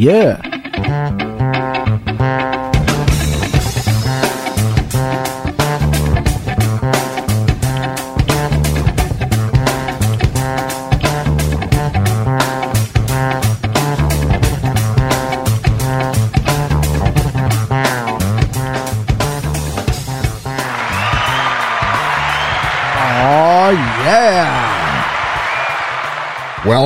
[0.00, 0.40] Yeah.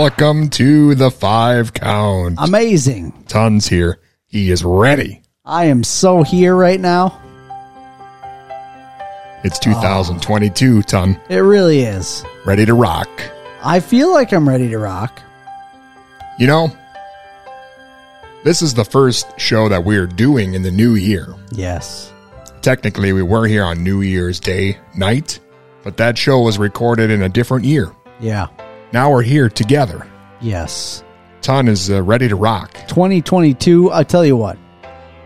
[0.04, 2.36] Welcome to the five count.
[2.38, 3.24] Amazing.
[3.26, 4.00] Tons here.
[4.26, 5.22] He is ready.
[5.46, 7.18] I am so here right now.
[9.44, 11.18] It's 2022, Ton.
[11.30, 12.22] It really is.
[12.44, 13.08] Ready to rock.
[13.62, 15.22] I feel like I'm ready to rock.
[16.38, 16.76] You know,
[18.44, 21.34] this is the first show that we're doing in the new year.
[21.50, 22.12] Yes.
[22.60, 25.40] Technically, we were here on New Year's Day night,
[25.82, 27.90] but that show was recorded in a different year.
[28.20, 28.48] Yeah.
[28.94, 30.06] Now we're here together.
[30.40, 31.02] Yes.
[31.42, 32.74] Ton is uh, ready to rock.
[32.86, 34.56] 2022, I tell you what.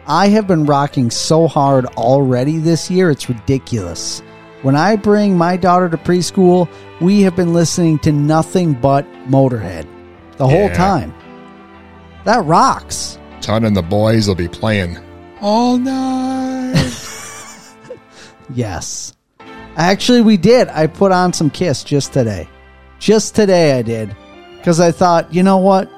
[0.06, 4.20] I have been rocking so hard already this year, it's ridiculous.
[4.62, 6.66] When I bring my daughter to preschool,
[7.02, 9.86] we have been listening to nothing but Motorhead
[10.38, 10.74] the whole Yeah.
[10.74, 11.14] time.
[12.24, 13.18] That rocks.
[13.42, 14.96] Ton and the boys will be playing
[15.42, 16.74] all night.
[18.54, 19.12] Yes.
[19.76, 20.68] Actually, we did.
[20.68, 22.48] I put on some Kiss just today.
[22.98, 24.14] Just today, I did.
[24.56, 25.90] Because I thought, you know what?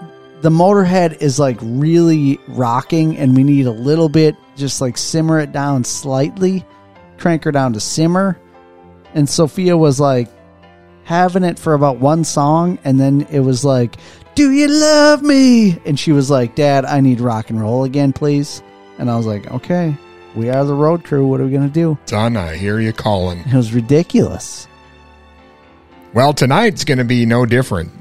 [0.42, 5.38] The Motorhead is like really rocking, and we need a little bit, just like simmer
[5.40, 6.64] it down slightly,
[7.18, 8.38] crank her down to simmer.
[9.14, 10.28] And Sophia was like
[11.04, 13.96] having it for about one song, and then it was like,
[14.34, 15.78] Do you love me?
[15.84, 18.62] And she was like, Dad, I need rock and roll again, please.
[18.98, 19.94] And I was like, Okay,
[20.34, 21.26] we are the road crew.
[21.26, 21.98] What are we going to do?
[22.06, 23.40] Ton, I hear you calling.
[23.40, 24.68] It was ridiculous.
[26.12, 27.92] Well, tonight's going to be no different.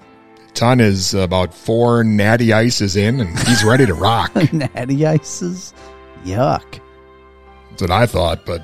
[0.56, 4.34] Ton is about four natty ices in, and he's ready to rock.
[4.54, 5.74] Natty ices.
[6.24, 6.80] Yuck.
[7.70, 8.62] That's what I thought, but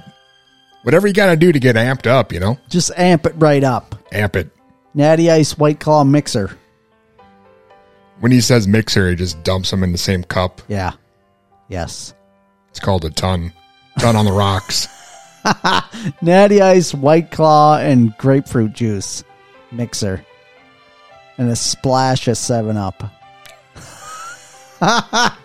[0.84, 3.64] whatever you got to do to get amped up, you know, Just amp it right
[3.64, 3.96] up.
[4.12, 4.50] amp it.
[4.96, 6.58] Natty Ice White Claw Mixer.
[8.20, 10.62] When he says mixer, he just dumps them in the same cup.
[10.68, 10.94] Yeah.
[11.70, 12.14] Yes.
[12.72, 13.54] It's called a ton.
[14.00, 14.88] Ton on the rocks.
[16.22, 19.24] Natty Ice White Claw and grapefruit juice
[19.72, 20.26] mixer.
[21.38, 23.04] And a splash of 7 Up.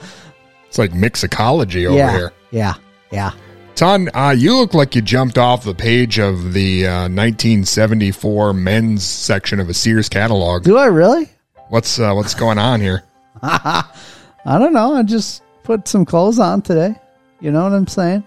[0.71, 2.17] It's like mixicology over yeah.
[2.17, 2.33] here.
[2.53, 2.75] Yeah.
[3.11, 3.33] Yeah.
[3.75, 9.03] Ton, uh, you look like you jumped off the page of the uh, 1974 men's
[9.03, 10.63] section of a Sears catalog.
[10.63, 11.29] Do I really?
[11.71, 13.03] What's uh, what's going on here?
[13.43, 13.85] I
[14.45, 14.95] don't know.
[14.95, 16.95] I just put some clothes on today.
[17.41, 18.23] You know what I'm saying?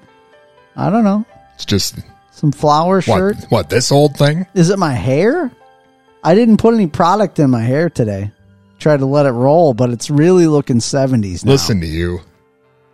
[0.76, 1.26] I don't know.
[1.56, 2.00] It's just
[2.32, 3.38] Some flower shirt.
[3.38, 4.48] what what this old thing?
[4.54, 5.50] Is it my hair?
[6.24, 8.32] I didn't put any product in my hair today.
[8.80, 11.52] Tried to let it roll, but it's really looking 70s now.
[11.52, 12.22] Listen to you.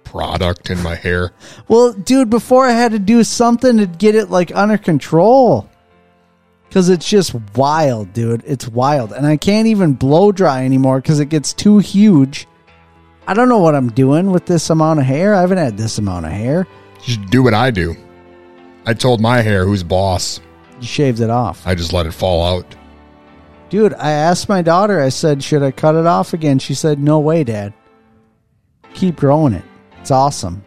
[0.03, 1.31] Product in my hair.
[1.67, 5.69] Well, dude, before I had to do something to get it like under control.
[6.71, 8.43] Cuz it's just wild, dude.
[8.45, 9.11] It's wild.
[9.11, 12.47] And I can't even blow dry anymore cuz it gets too huge.
[13.27, 15.35] I don't know what I'm doing with this amount of hair.
[15.35, 16.67] I haven't had this amount of hair.
[17.05, 17.95] You should do what I do.
[18.85, 20.39] I told my hair who's boss.
[20.81, 21.61] You shaved it off.
[21.65, 22.75] I just let it fall out.
[23.69, 26.57] Dude, I asked my daughter, I said, should I cut it off again?
[26.59, 27.73] She said, no way, dad.
[28.95, 29.63] Keep growing it.
[29.99, 30.63] It's awesome.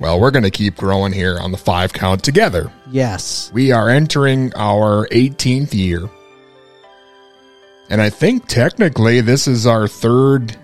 [0.00, 2.72] Well, we're going to keep growing here on the five count together.
[2.90, 3.50] Yes.
[3.52, 6.08] We are entering our 18th year.
[7.90, 10.56] And I think technically this is our third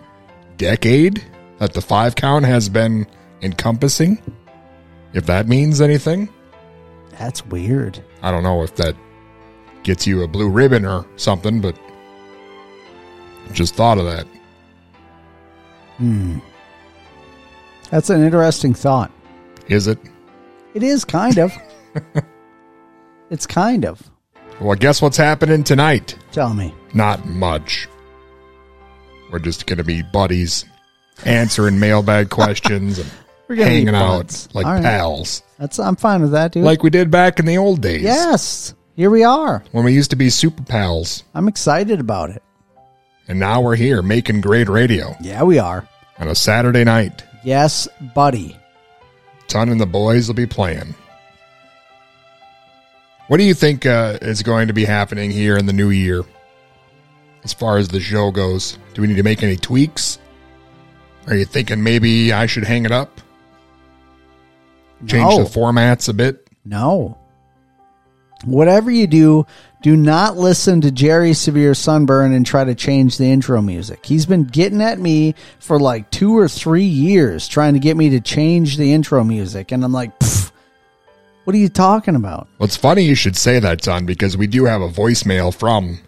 [0.56, 1.22] decade
[1.58, 3.06] that the five count has been
[3.42, 4.20] encompassing.
[5.12, 6.28] If that means anything,
[7.18, 8.02] That's weird.
[8.22, 8.96] I don't know if that
[9.82, 11.76] gets you a blue ribbon or something, but
[13.52, 14.26] just thought of that.
[15.96, 16.38] Hmm.
[17.90, 19.10] That's an interesting thought.
[19.68, 19.98] Is it?
[20.74, 21.52] It is kind of.
[23.30, 24.00] it's kind of.
[24.60, 26.16] Well, guess what's happening tonight?
[26.32, 26.72] Tell me.
[26.94, 27.88] Not much.
[29.32, 30.64] We're just going to be buddies,
[31.24, 33.10] answering mailbag questions and
[33.48, 34.82] We're hanging out like All right.
[34.82, 36.64] pals, That's I'm fine with that, dude.
[36.64, 38.02] like we did back in the old days.
[38.02, 39.64] yes, here we are.
[39.72, 42.42] when we used to be super pals, I'm excited about it.
[43.28, 45.88] and now we're here making great radio Yeah, we are.
[46.18, 47.24] on a Saturday night.
[47.42, 48.58] Yes, buddy.
[49.48, 50.94] Ton and the boys will be playing.
[53.28, 56.22] What do you think uh, is going to be happening here in the new year
[57.42, 58.76] as far as the show goes?
[58.92, 60.18] Do we need to make any tweaks?
[61.26, 63.18] Are you thinking maybe I should hang it up?
[65.06, 65.44] Change No.
[65.44, 66.46] the formats a bit?
[66.66, 67.16] No.
[68.44, 69.46] Whatever you do,
[69.82, 74.04] do not listen to Jerry Severe Sunburn and try to change the intro music.
[74.04, 78.10] He's been getting at me for like two or three years trying to get me
[78.10, 79.72] to change the intro music.
[79.72, 80.12] And I'm like,
[81.44, 82.48] what are you talking about?
[82.58, 85.98] Well, it's funny you should say that, son, because we do have a voicemail from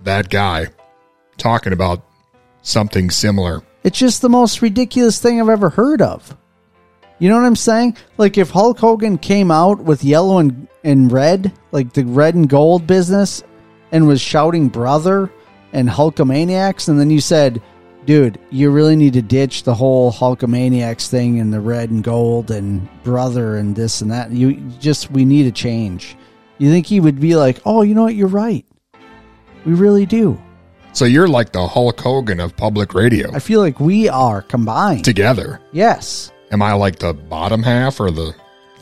[0.00, 0.68] that guy
[1.36, 2.02] talking about
[2.62, 3.62] something similar.
[3.84, 6.36] It's just the most ridiculous thing I've ever heard of.
[7.18, 7.96] You know what I'm saying?
[8.18, 12.48] Like if Hulk Hogan came out with yellow and, and red, like the red and
[12.48, 13.42] gold business,
[13.92, 15.30] and was shouting brother
[15.72, 17.62] and Hulkamaniacs, and then you said,
[18.04, 22.50] dude, you really need to ditch the whole Hulkamaniacs thing and the red and gold
[22.50, 24.30] and brother and this and that.
[24.30, 26.16] You just, we need a change.
[26.58, 28.14] You think he would be like, oh, you know what?
[28.14, 28.64] You're right.
[29.64, 30.40] We really do.
[30.92, 35.04] So you're like the Hulk Hogan of public radio I feel like we are combined.
[35.04, 35.60] together.
[35.72, 36.32] yes.
[36.50, 38.34] Am I like the bottom half or the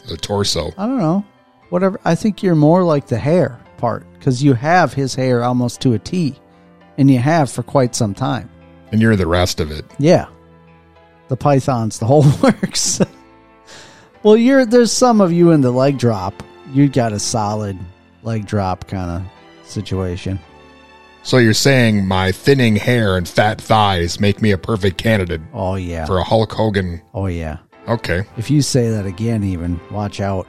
[0.09, 0.73] the torso?
[0.77, 1.25] I don't know.
[1.71, 1.99] Whatever.
[2.05, 5.95] I think you're more like the hair part because you have his hair almost to
[5.95, 6.39] a T,
[6.99, 8.51] and you have for quite some time.
[8.93, 9.85] And you're the rest of it.
[9.99, 10.27] Yeah,
[11.29, 13.01] the pythons, the whole works.
[14.23, 16.43] well, you're there's some of you in the leg drop.
[16.73, 17.79] You got a solid
[18.23, 20.39] leg drop kind of situation.
[21.25, 25.75] So you're saying my thinning hair and fat thighs make me a perfect candidate Oh
[25.76, 26.05] yeah.
[26.05, 27.00] for a Hulk Hogan.
[27.15, 27.59] oh yeah.
[27.88, 28.25] Okay.
[28.37, 30.47] If you say that again, even watch out.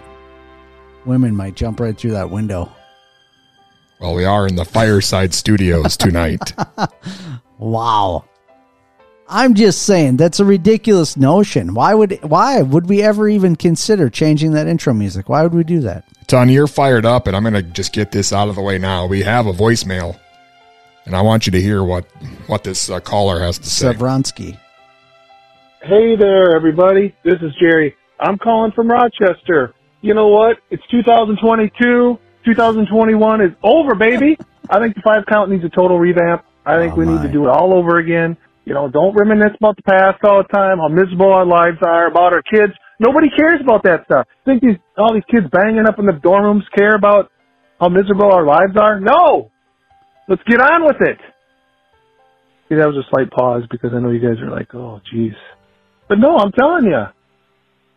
[1.05, 2.71] Women might jump right through that window.
[3.99, 6.53] Well, we are in the Fireside Studios tonight.
[7.57, 8.25] Wow.
[9.27, 11.73] I'm just saying that's a ridiculous notion.
[11.73, 15.27] Why would why would we ever even consider changing that intro music?
[15.29, 16.05] Why would we do that?
[16.27, 18.77] Ton, you're fired up, and I'm going to just get this out of the way
[18.77, 19.07] now.
[19.07, 20.19] We have a voicemail,
[21.05, 22.05] and I want you to hear what
[22.47, 23.87] what this uh, caller has to say.
[23.93, 24.59] Savronsky.
[25.81, 27.15] Hey there, everybody.
[27.23, 27.95] This is Jerry.
[28.19, 29.73] I'm calling from Rochester.
[30.01, 30.57] You know what?
[30.71, 32.17] It's 2022.
[32.45, 34.37] 2021 is over, baby.
[34.69, 36.43] I think the five count needs a total revamp.
[36.65, 38.37] I think Oh, we need to do it all over again.
[38.65, 42.07] You know, don't reminisce about the past all the time, how miserable our lives are,
[42.07, 42.73] about our kids.
[42.99, 44.25] Nobody cares about that stuff.
[44.45, 47.31] Think these all these kids banging up in the dorm rooms care about
[47.79, 48.99] how miserable our lives are?
[48.99, 49.51] No.
[50.27, 51.17] Let's get on with it.
[52.67, 55.33] See, that was a slight pause because I know you guys are like, oh, geez.
[56.09, 57.05] But no, I'm telling you,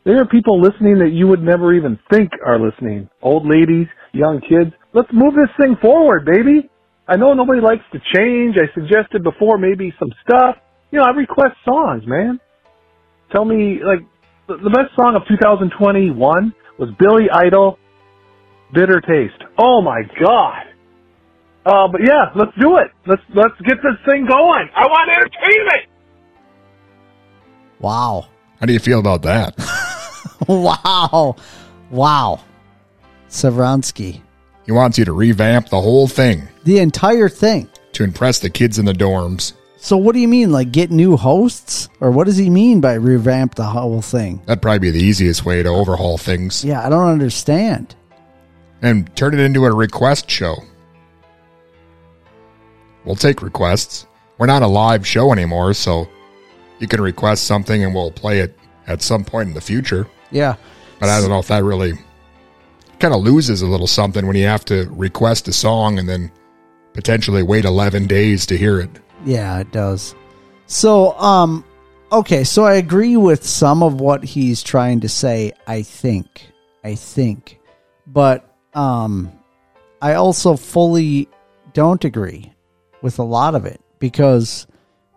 [0.04, 3.08] there are people listening that you would never even think are listening.
[3.22, 4.72] Old ladies, young kids.
[4.92, 6.68] Let's move this thing forward, baby.
[7.06, 8.56] I know nobody likes to change.
[8.56, 10.56] I suggested before maybe some stuff.
[10.90, 12.38] You know, I request songs, man.
[13.32, 14.04] Tell me, like,
[14.48, 17.78] the the best song of 2021 was Billy Idol,
[18.72, 19.42] Bitter Taste.
[19.58, 20.67] Oh my God.
[21.66, 22.90] Uh, but yeah, let's do it.
[23.06, 24.68] Let's, let's get this thing going.
[24.74, 25.86] I want entertainment.
[27.80, 28.26] Wow.
[28.60, 29.54] How do you feel about that?
[30.48, 31.36] wow.
[31.90, 32.40] Wow.
[33.28, 34.22] Savronsky.
[34.66, 37.68] He wants you to revamp the whole thing The entire thing.
[37.92, 39.52] to impress the kids in the dorms.
[39.76, 40.50] So what do you mean?
[40.50, 41.88] Like get new hosts?
[42.00, 44.42] Or what does he mean by revamp the whole thing?
[44.46, 47.94] That'd probably be the easiest way to overhaul things Yeah, I don't understand.
[48.82, 50.56] and turn it into a request show.
[53.08, 54.06] We'll take requests.
[54.36, 56.06] We're not a live show anymore, so
[56.78, 58.54] you can request something and we'll play it
[58.86, 60.06] at some point in the future.
[60.30, 60.56] Yeah.
[61.00, 61.94] But I don't know if that really
[63.00, 66.30] kind of loses a little something when you have to request a song and then
[66.92, 68.90] potentially wait 11 days to hear it.
[69.24, 70.14] Yeah, it does.
[70.66, 71.64] So, um,
[72.12, 75.54] okay, so I agree with some of what he's trying to say.
[75.66, 76.46] I think,
[76.84, 77.58] I think,
[78.06, 79.32] but um,
[80.02, 81.26] I also fully
[81.72, 82.52] don't agree
[83.02, 84.66] with a lot of it because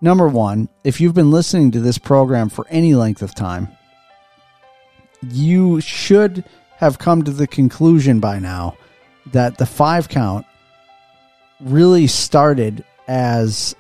[0.02, 3.68] number one, if you've been listening to this program for any length of time,
[5.30, 6.44] you should
[6.78, 8.76] have come to the conclusion by now
[9.28, 10.46] that the five count
[11.60, 13.76] really started as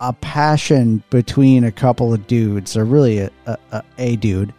[0.00, 4.52] a passion between a couple of dudes, or really a, a, a, a dude.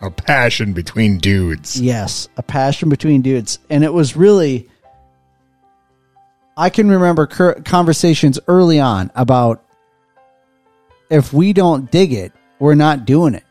[0.00, 1.80] A passion between dudes.
[1.80, 3.58] Yes, a passion between dudes.
[3.68, 4.68] And it was really,
[6.58, 9.64] I can remember conversations early on about
[11.08, 13.44] if we don't dig it, we're not doing it.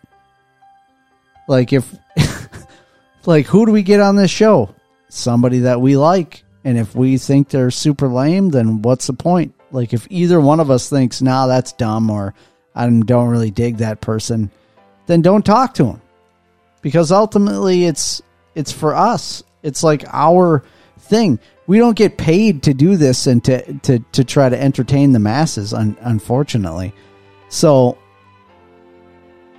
[1.48, 1.90] Like, if,
[3.26, 4.76] like, who do we get on this show?
[5.08, 6.44] Somebody that we like.
[6.66, 9.56] And if we think they're super lame, then what's the point?
[9.72, 12.34] Like, if either one of us thinks, nah, that's dumb, or
[12.76, 14.52] I don't really dig that person,
[15.06, 16.02] then don't talk to them
[16.82, 18.22] because ultimately it's
[18.54, 19.44] it's for us.
[19.64, 20.64] It's like our
[21.00, 21.40] thing.
[21.68, 25.20] We don't get paid to do this and to to to try to entertain the
[25.20, 25.74] masses.
[25.74, 26.94] Un, unfortunately,
[27.50, 27.98] so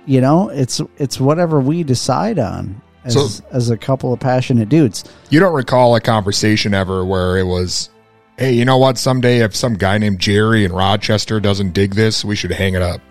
[0.05, 4.69] you know it's it's whatever we decide on as So- as a couple of passionate
[4.69, 5.03] dudes.
[5.29, 7.89] You don't recall a conversation ever where it was,
[8.37, 8.97] hey, you know what?
[8.97, 12.81] Someday if some guy named Jerry in Rochester doesn't dig this, we should hang it
[12.81, 13.01] up.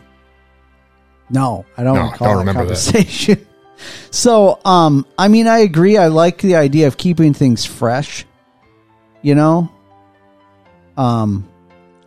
[1.30, 3.38] No, I don't No, recall don't that remember that.
[4.10, 5.96] so, um, I mean, I agree.
[5.98, 8.24] I like the idea of keeping things fresh.
[9.22, 9.70] You know,
[10.96, 11.48] um,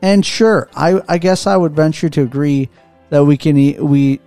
[0.02, 2.70] and sure, I I guess I would venture to agree
[3.10, 3.56] that we can
[3.88, 4.20] we.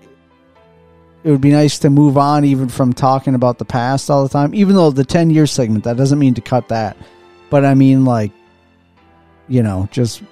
[1.23, 4.29] It would be nice to move on even from talking about the past all the
[4.29, 4.55] time.
[4.55, 6.97] Even though the ten year segment, that doesn't mean to cut that,
[7.49, 8.31] but I mean like,
[9.49, 10.23] you know, just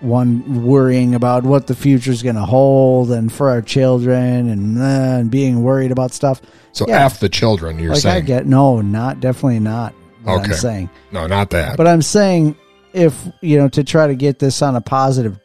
[0.00, 4.82] one worrying about what the future's going to hold and for our children and, uh,
[4.82, 6.42] and being worried about stuff.
[6.72, 7.06] So Yeah.
[7.06, 10.52] F the children, you're like I get no, not definitely not what I'm Okay.
[10.54, 10.90] saying.
[11.12, 11.76] no, not that.
[11.76, 12.56] But I'm saying
[12.92, 15.38] if, you know, to try to get this on a positive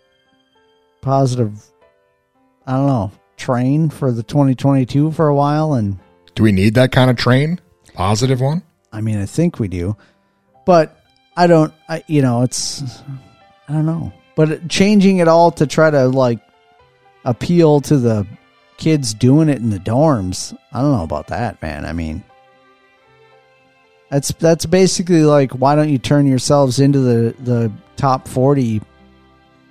[1.02, 1.64] positive
[2.68, 5.98] I don't know, train for the 2022 for a while and
[6.36, 7.60] Do we need that kind of train?
[7.94, 8.62] Positive one?
[8.94, 9.96] I mean, I think we do.
[10.66, 10.96] But
[11.36, 13.02] I don't I you know, it's
[13.68, 14.14] I don't know.
[14.36, 16.40] But changing it all to try to like
[17.26, 18.26] appeal to the
[18.78, 21.86] kids doing it in the dorms, I don't know about that, man.
[21.86, 22.24] I mean,
[24.10, 28.82] that's that's basically like why don't you turn yourselves into the the top 40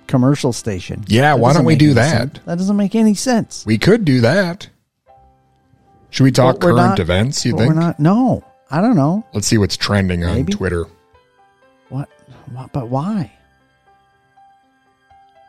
[0.07, 1.03] commercial station?
[1.07, 2.09] Yeah, That why don't we do that?
[2.33, 2.39] sense.
[2.45, 3.65] That doesn't make any sense.
[3.65, 4.69] We could do that.
[6.11, 7.69] Should we talk current not- events, you think?
[7.73, 8.43] We're not no.
[8.71, 9.25] I don't know.
[9.33, 10.53] Let's see what's trending on Maybe.
[10.53, 10.85] Twitter.
[11.89, 12.07] What,
[12.51, 13.31] what but why?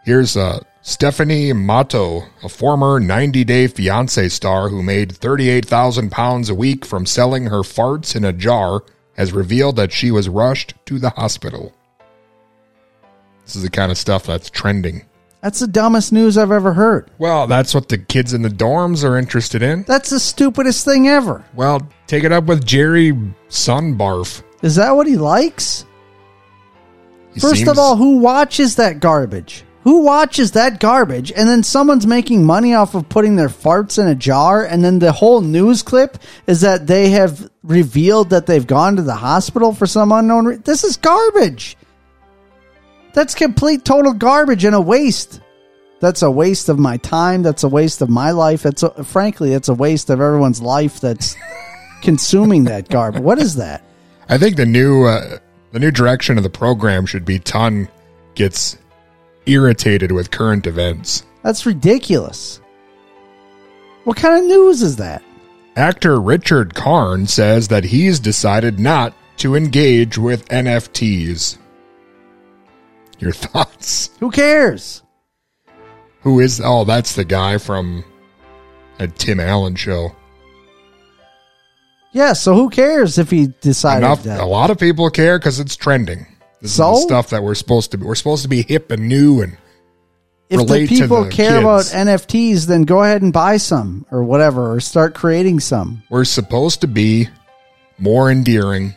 [0.04, 6.54] Here's uh, Stephanie Matto, a former 90 Day Fiance star who made 38,000 pounds a
[6.54, 8.82] week from selling her farts in a jar,
[9.16, 11.75] has revealed that she was rushed to the hospital.
[13.44, 15.04] This is the kind of stuff that's trending.
[15.42, 17.10] That's the dumbest news I've ever heard.
[17.18, 19.84] Well, that's what the kids in the dorms are interested in.
[19.84, 21.44] That's the stupidest thing ever.
[21.54, 23.12] Well, take it up with Jerry
[23.49, 24.42] Sunbarf.
[24.62, 25.84] Is that what he likes?
[27.34, 29.64] He First seems- of all, who watches that garbage?
[29.82, 31.32] Who watches that garbage?
[31.32, 34.99] And then someone's making money off of putting their farts in a jar, and then
[34.99, 39.72] the whole news clip is that they have revealed that they've gone to the hospital
[39.72, 40.62] for some unknown reason.
[40.66, 41.78] This is garbage.
[43.14, 45.40] That's complete total garbage and a waste.
[46.00, 47.42] That's a waste of my time.
[47.42, 48.66] That's a waste of my life.
[48.66, 51.37] It's a, frankly, it's a waste of everyone's life that's
[52.02, 53.22] consuming that garbage.
[53.22, 53.82] What is that?
[54.28, 55.38] I think the new uh,
[55.72, 57.88] the new direction of the program should be Ton
[58.34, 58.78] gets
[59.50, 61.25] irritated with current events.
[61.42, 62.61] That's ridiculous.
[64.04, 65.23] What kind of news is that?
[65.76, 71.57] Actor Richard Karn says that he's decided not to engage with NFTs.
[73.19, 74.11] Your thoughts?
[74.21, 75.02] Who cares?
[76.23, 76.61] Who is?
[76.62, 78.04] Oh, that's the guy from
[78.99, 80.14] a Tim Allen show.
[82.12, 84.25] Yeah, so who cares if he decided Enough.
[84.25, 84.40] that?
[84.40, 86.26] A lot of people care because it's trending.
[86.60, 86.92] This So?
[86.94, 88.06] is the stuff that we're supposed to be.
[88.06, 89.56] We're supposed to be hip and new and
[90.48, 91.84] if the people the care about.
[91.84, 96.02] NFTs, then go ahead and buy some or whatever, or start creating some.
[96.10, 97.28] we're supposed to be
[97.98, 98.94] more endearing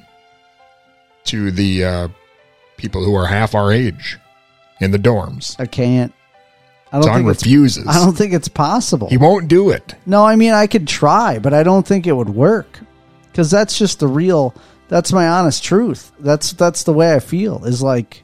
[1.25, 2.08] to the uh,
[2.77, 4.17] people who are half our age
[4.82, 5.55] in the dorms.
[5.60, 6.12] I can't.
[6.91, 7.43] I don't Don think it's.
[7.43, 7.88] refuses.
[7.88, 9.10] I don't think it's possible.
[9.10, 9.96] He won't do it.
[10.05, 12.79] No, I mean I could try, but I don't think it would work
[13.32, 14.53] because that's just the real.
[14.94, 16.12] That's my honest truth.
[16.20, 17.66] That's that's the way I feel.
[17.66, 18.24] Is like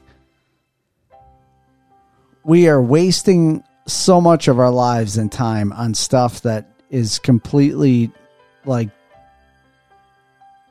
[2.44, 8.12] we are wasting so much of our lives and time on stuff that is completely
[8.64, 8.88] like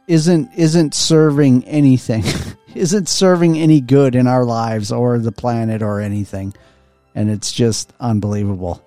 [0.08, 2.24] isn't isn't serving anything
[2.75, 6.53] isn't serving any good in our lives or the planet or anything
[7.13, 8.82] and it's just unbelievable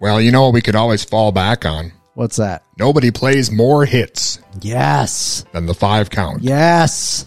[0.00, 1.92] Well, you know what we could always fall back on?
[2.16, 5.44] What's that Nobody plays more hits Yes.
[5.52, 6.42] than the five count.
[6.42, 7.26] Yes.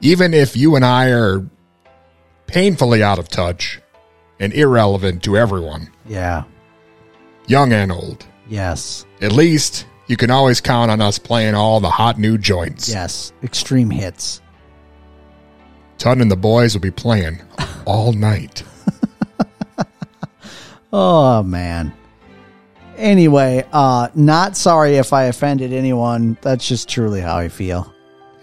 [0.00, 1.44] Even if you and I are
[2.46, 3.80] painfully out of touch
[4.38, 6.44] and irrelevant to everyone, Yeah.
[7.48, 8.24] young and old.
[8.48, 9.04] Yes.
[9.20, 12.88] At least you can always count on us playing all the hot new joints.
[12.88, 13.32] Yes.
[13.42, 14.40] Extreme hits.
[15.98, 17.40] Ton and the boys will be playing
[17.84, 18.62] all night.
[20.92, 21.92] Oh man.
[22.98, 26.36] Anyway, uh not sorry if I offended anyone.
[26.42, 27.92] That's just truly how I feel.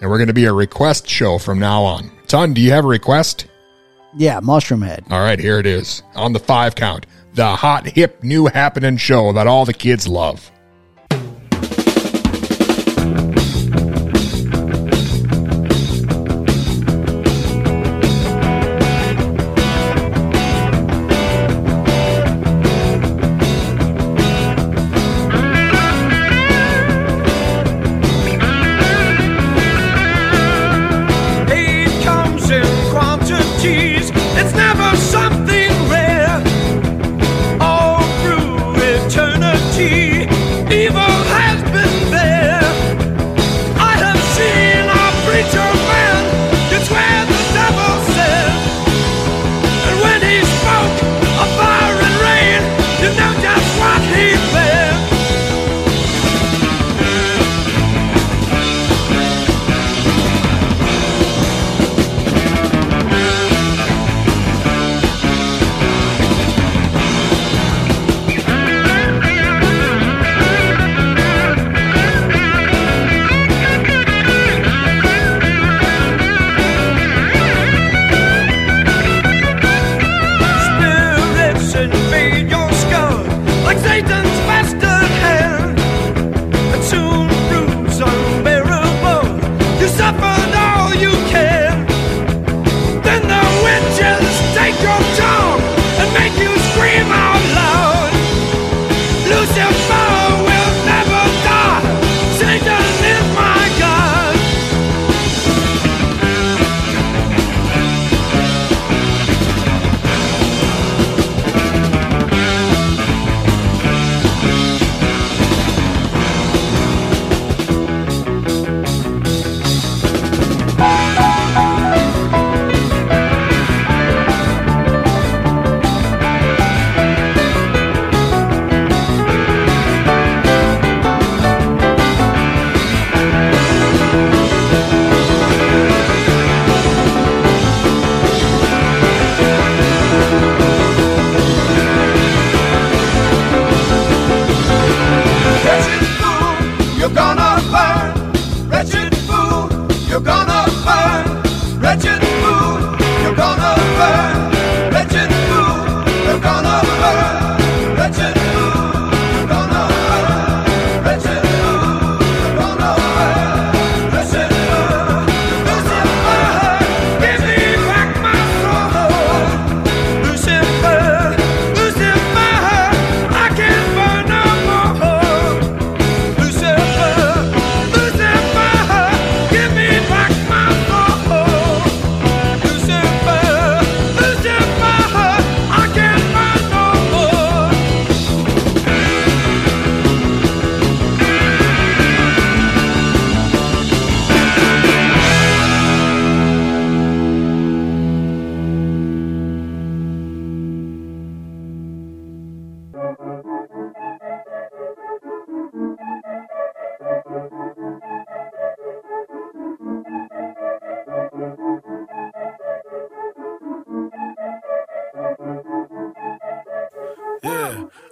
[0.01, 2.11] And we're going to be a request show from now on.
[2.27, 3.47] Ton, do you have a request?
[4.17, 5.11] Yeah, Mushroomhead.
[5.11, 7.05] All right, here it is on the five count.
[7.33, 10.51] The hot, hip, new happening show that all the kids love.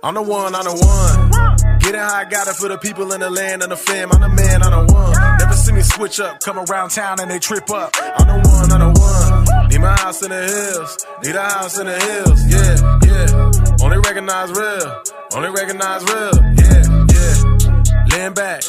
[0.03, 1.79] I'm the one, I'm the one.
[1.79, 4.11] Getting how I got it for the people in the land and the fam.
[4.11, 5.37] I'm the man, I'm the one.
[5.37, 7.95] Never see me switch up, come around town and they trip up.
[7.95, 9.69] I'm the one, I'm the one.
[9.69, 12.39] Need my house in the hills, need a house in the hills.
[12.51, 13.85] Yeah, yeah.
[13.85, 15.03] Only recognize real,
[15.35, 16.35] only recognize real.
[16.59, 18.03] Yeah, yeah.
[18.11, 18.61] Laying back.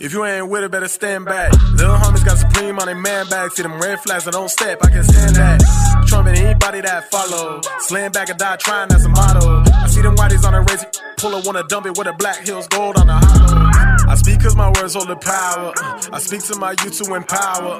[0.00, 1.52] If you ain't with it, better stand back.
[1.72, 3.52] Little homies got supreme on their man bag.
[3.52, 6.04] See them red flags and don't step, I can stand that.
[6.06, 7.60] Trumping anybody that follow.
[7.80, 9.62] Slam back and die trying, that's a motto.
[9.70, 10.86] I see them whiteys on the race.
[11.18, 14.10] Puller wanna dump it with the black hills gold on the hollow.
[14.10, 15.74] I speak cause my words hold the power.
[16.14, 17.76] I speak to my youth to empower.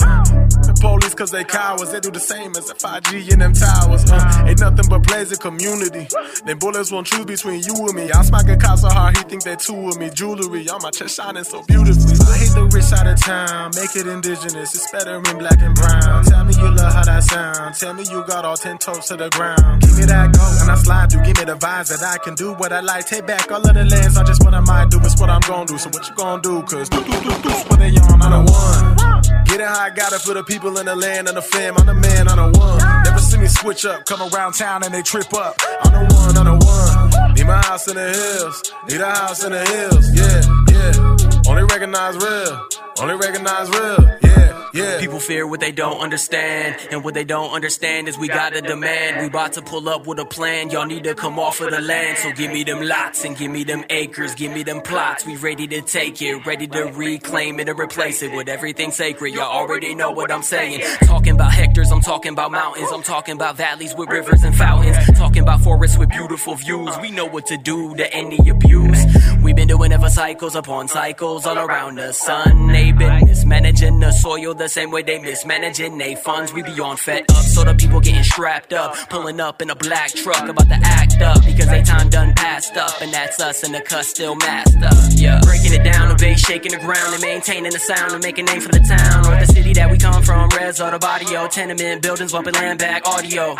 [0.70, 1.90] The police cause they cowards.
[1.92, 4.04] They do the same as the 5G in them towers.
[4.10, 6.06] Uh, ain't nothing but pleasant community.
[6.44, 8.10] Then bullets won't choose between you and me.
[8.12, 10.10] I'm smacking cops so hard, he think they two of me.
[10.10, 12.14] Jewelry on my chest shining so beautifully.
[12.14, 14.74] I hate the rich out of town, make it indigenous.
[14.74, 16.24] It's better in black and brown.
[16.24, 17.74] Tell me you love how that sound.
[17.74, 19.82] Tell me you got all ten toes to the ground.
[19.82, 21.24] Give me that go and I slide through.
[21.24, 23.06] Give me the vibes that I can do what I like.
[23.06, 24.98] Take back all of the lands, not just what I might do.
[25.02, 25.78] It's what I'm gonna do.
[25.78, 26.62] So what you gonna do?
[26.62, 29.00] Cause do, do, do, do, what they on, I'm the one.
[29.46, 31.76] Get it how I got it for the people in the land and the fam.
[31.78, 32.78] I'm the man, I'm the one.
[33.04, 35.56] Never see me switch up, come around town and they trip up.
[35.82, 37.34] I'm the one, I'm the one.
[37.34, 38.72] Need my house in the hills.
[38.88, 40.06] Need a house in the hills.
[40.14, 40.40] Yeah,
[40.72, 41.50] yeah.
[41.50, 42.68] Only recognize real.
[43.00, 44.18] Only recognize real.
[44.22, 45.00] Yeah, yeah.
[45.00, 48.60] People fear what they don't understand, and what they don't understand is we got a
[48.60, 49.20] demand.
[49.20, 50.70] We about to pull up with a plan.
[50.70, 53.50] Y'all need to come off of the land, so give me them lots and give
[53.50, 55.26] me them acres, give me them plots.
[55.26, 59.34] We ready to take it, ready to reclaim it and replace it with everything sacred.
[59.34, 60.82] Y'all already know what I'm saying.
[61.04, 62.88] Talking about hectares, I'm talking about mountains.
[62.92, 64.96] I'm talking about valleys with rivers and fountains.
[65.18, 66.90] Talking about forests with beautiful views.
[67.00, 69.04] We know what to do to end the abuse.
[69.42, 72.70] We've been doing it for cycles upon cycles all around the sun.
[72.92, 76.52] Mismanaging the soil the same way they mismanaging they funds.
[76.52, 79.74] We be on fed up, so the people getting strapped up, pulling up in a
[79.74, 83.62] black truck, about to act up because they time done passed up, and that's us
[83.62, 84.94] and the cuss still masked up.
[85.10, 88.38] Yeah, breaking it down, the bass shaking the ground and maintaining the sound and make
[88.38, 90.48] a name for the town or the city that we come from.
[90.50, 93.56] Res or the barrio, tenement buildings, bumping land back audio.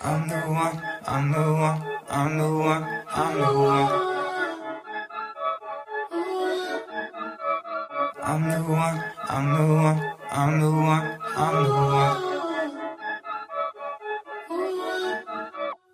[0.00, 4.33] I'm the one, I'm the one, I'm the one, I'm the one.
[8.26, 11.70] I'm the one, I'm the one, I'm the one, I'm the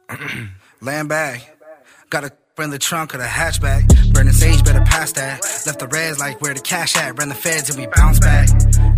[0.09, 0.51] one.
[0.81, 1.43] Land bag.
[2.09, 4.13] Got a in the trunk of the hatchback.
[4.13, 5.41] Burning sage, better pass that.
[5.67, 7.19] Left the reds like where the cash at.
[7.19, 8.49] Ran the feds and we bounce back.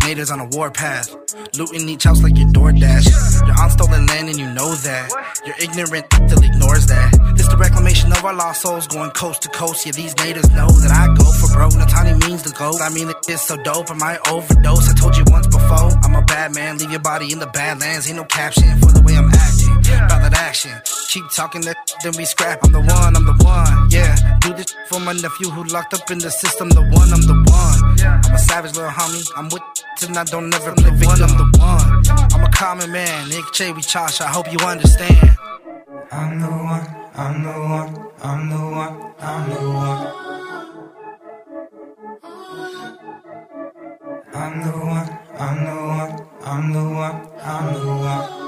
[0.03, 1.15] Natives on a warpath.
[1.57, 3.47] Looting each house like your DoorDash.
[3.47, 5.09] You're on stolen land and you know that.
[5.45, 7.13] You're ignorant, still ignores that.
[7.35, 9.85] This the reclamation of our lost souls going coast to coast.
[9.85, 11.73] Yeah, these natives know that I go for broke.
[11.73, 12.81] Natani means the gold.
[12.81, 13.89] I mean, it is so dope.
[13.91, 14.89] I might overdose.
[14.89, 15.91] I told you once before.
[16.03, 16.77] I'm a bad man.
[16.77, 18.07] Leave your body in the badlands.
[18.07, 19.77] Ain't no caption for the way I'm acting.
[20.05, 20.71] About that action.
[21.09, 22.63] Keep talking that, then we scrap.
[22.63, 23.89] I'm the one, I'm the one.
[23.91, 26.69] Yeah, do this for my nephew who locked up in the system.
[26.69, 27.99] The one, I'm the one.
[28.01, 29.23] I'm a savage little homie.
[29.37, 29.61] I'm with
[30.01, 31.29] and I don't never play victim.
[31.29, 32.03] I'm the one.
[32.33, 33.29] I'm a common man.
[33.29, 34.21] Nick J, we Josh.
[34.21, 35.37] I hope you understand.
[36.11, 40.13] I'm the one, I'm the one, I'm the one, I'm the one.
[44.33, 48.42] I'm the one, I'm the one, I'm the one, I'm the one.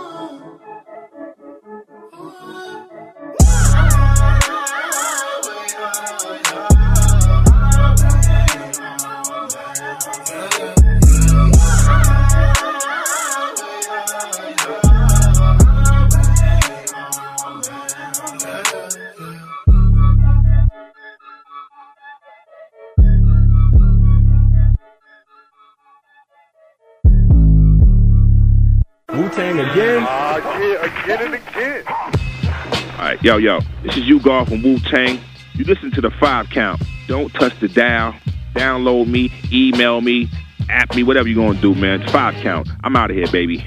[33.26, 35.20] Yo, yo, this is U-God from Wu Tang.
[35.56, 36.80] You listen to the five count.
[37.08, 38.14] Don't touch the dial.
[38.54, 40.30] Download me, email me,
[40.70, 42.04] app me, whatever you're gonna do, man.
[42.04, 42.70] It's five count.
[42.84, 43.66] I'm out of here, baby.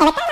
[0.00, 0.14] Oh,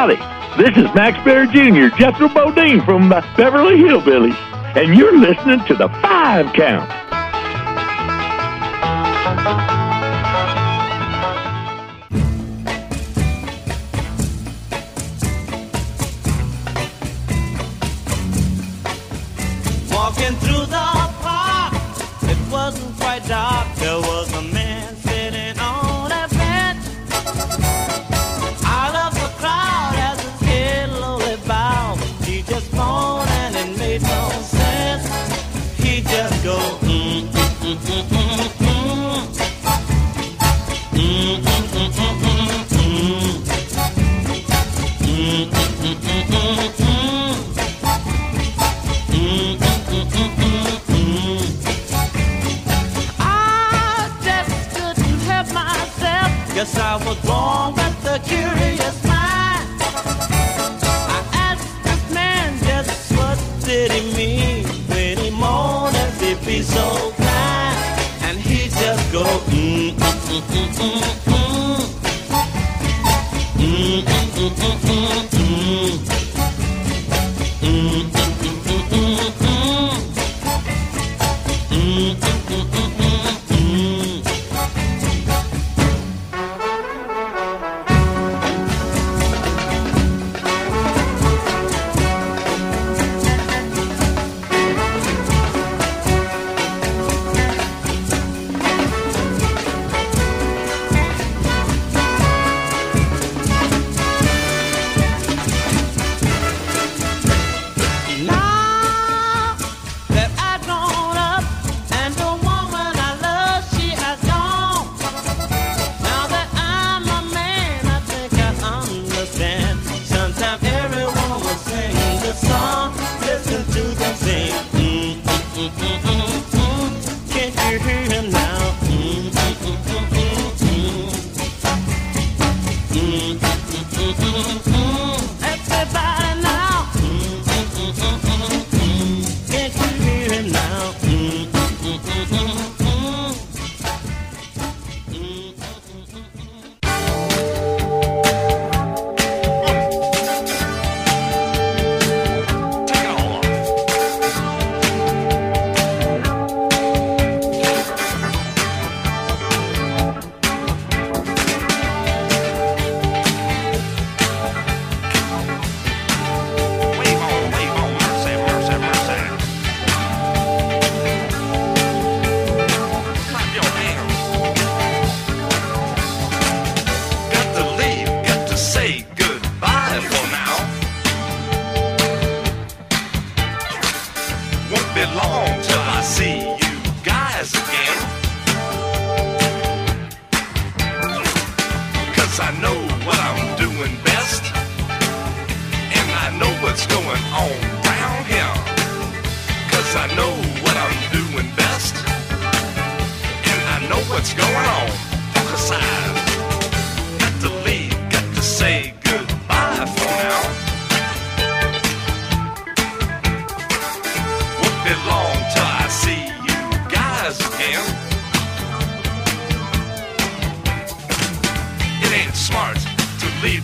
[0.00, 0.16] Howdy.
[0.56, 4.34] This is Max Baer Jr., Jethro Bodine from Beverly Hillbillies,
[4.74, 6.99] and you're listening to The Five Count.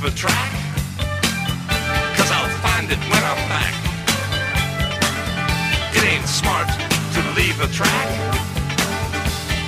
[0.06, 0.52] the track?
[2.16, 3.74] Cause I'll find it when I'm back.
[5.96, 6.68] It ain't smart
[7.14, 8.08] to leave a track.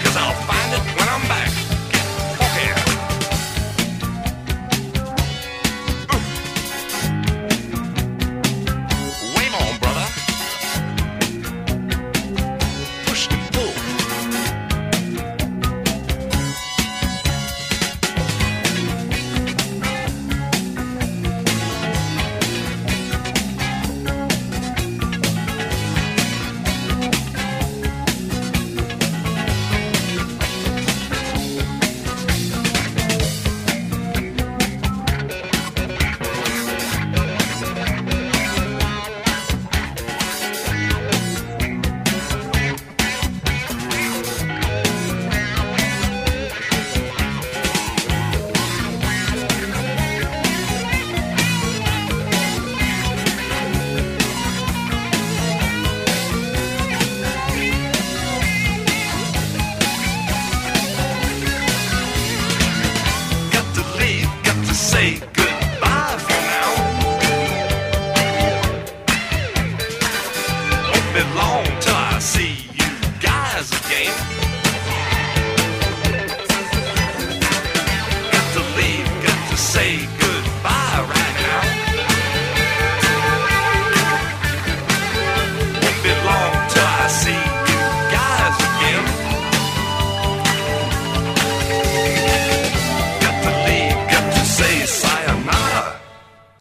[0.05, 0.41] Cause I'll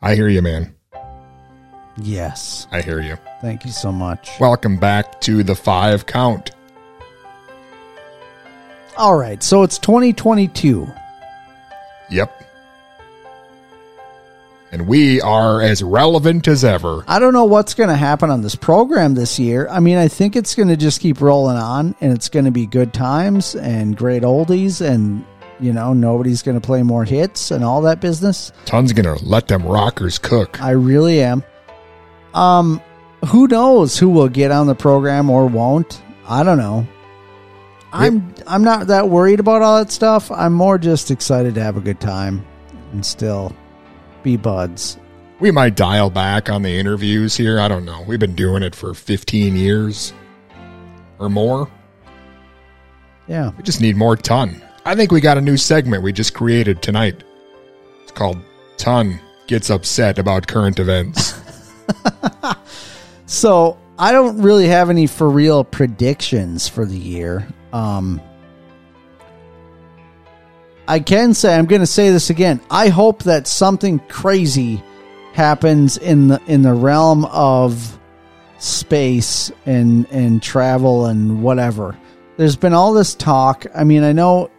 [0.08, 0.74] I hear you, man.
[1.98, 2.66] Yes.
[2.72, 3.18] I hear you.
[3.42, 4.30] Thank you so much.
[4.40, 6.52] Welcome back to the five count.
[8.96, 9.44] All right.
[9.44, 10.88] So it's 2022.
[12.10, 12.42] Yep.
[14.72, 17.04] And we are as relevant as ever.
[17.06, 19.68] I don't know what's going to happen on this program this year.
[19.70, 22.52] I mean, I think it's going to just keep rolling on and it's going to
[22.52, 25.26] be good times and great oldies and,
[25.60, 28.52] you know, nobody's going to play more hits and all that business.
[28.66, 30.62] Ton's gonna let them rockers cook.
[30.62, 31.44] I really am.
[32.34, 32.82] Um,
[33.26, 36.02] who knows who will get on the program or won't?
[36.28, 36.88] I don't know.
[37.92, 40.30] I'm I'm not that worried about all that stuff.
[40.32, 42.46] I'm more just excited to have a good time
[42.92, 43.56] and still
[44.24, 44.98] be buds.
[45.40, 47.60] We might dial back on the interviews here.
[47.60, 48.04] I don't know.
[48.08, 50.12] We've been doing it for 15 years
[51.20, 51.70] or more.
[53.28, 53.52] Yeah.
[53.56, 54.62] We just need more ton.
[54.88, 57.24] I think we got a new segment we just created tonight.
[58.04, 58.38] It's called
[58.78, 61.40] Ton Gets Upset About Current Events.
[63.28, 67.46] So I don't really have any for real predictions for the year.
[67.74, 68.22] Um,
[70.88, 72.62] I can say I'm going to say this again.
[72.72, 74.82] I hope that something crazy
[75.34, 78.00] happens in the in the realm of
[78.60, 81.98] space and and travel and whatever.
[82.38, 83.66] There's been all this talk.
[83.76, 84.50] I mean, I know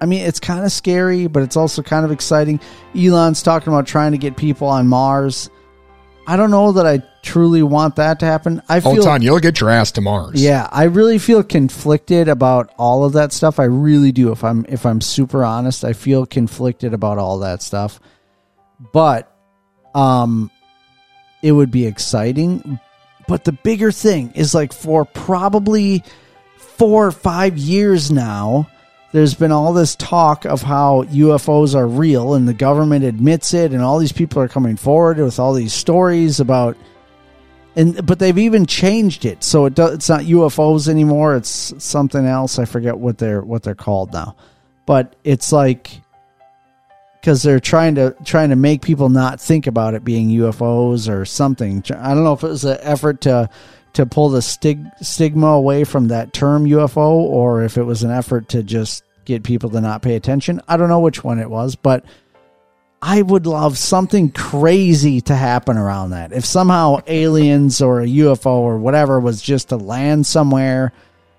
[0.00, 2.60] I mean, it's kind of scary, but it's also kind of exciting.
[2.96, 5.50] Elon's talking about trying to get people on Mars.
[6.26, 8.60] I don't know that I truly want that to happen.
[8.68, 10.42] I feel Hold on, you'll get your ass to Mars.
[10.42, 13.58] yeah, I really feel conflicted about all of that stuff.
[13.58, 14.30] I really do.
[14.30, 17.98] If I'm if I'm super honest, I feel conflicted about all that stuff.
[18.92, 19.34] But
[19.94, 20.50] um
[21.42, 22.78] it would be exciting.
[23.26, 26.02] But the bigger thing is like for probably
[26.58, 28.68] 4 or 5 years now,
[29.12, 33.72] there's been all this talk of how UFOs are real and the government admits it
[33.72, 36.76] and all these people are coming forward with all these stories about
[37.74, 39.44] and but they've even changed it.
[39.44, 41.36] So it does, it's not UFOs anymore.
[41.36, 42.58] It's something else.
[42.58, 44.36] I forget what they're what they're called now.
[44.84, 46.00] But it's like
[47.20, 51.24] because they're trying to trying to make people not think about it being UFOs or
[51.24, 51.84] something.
[51.94, 53.48] I don't know if it was an effort to
[53.98, 58.10] to pull the stig, stigma away from that term UFO or if it was an
[58.10, 61.50] effort to just get people to not pay attention I don't know which one it
[61.50, 62.04] was but
[63.00, 66.32] I would love something crazy to happen around that.
[66.32, 70.92] If somehow aliens or a UFO or whatever was just to land somewhere,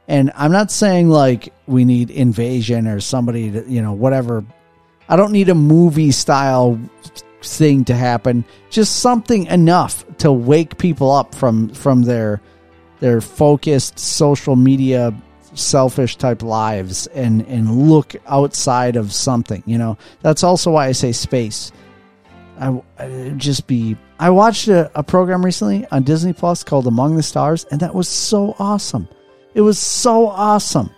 [0.07, 4.45] and I'm not saying like we need invasion or somebody to, you know, whatever.
[5.09, 6.79] I don't need a movie style
[7.43, 8.45] thing to happen.
[8.69, 12.41] Just something enough to wake people up from from their
[12.99, 15.13] their focused social media
[15.53, 19.97] selfish type lives and and look outside of something you know?
[20.21, 21.71] That's also why i say space.
[22.59, 27.23] I just be i watched a, a program recently on disney plus called among the
[27.23, 29.07] stars and that was so awesome.
[29.55, 30.91] It was so awesome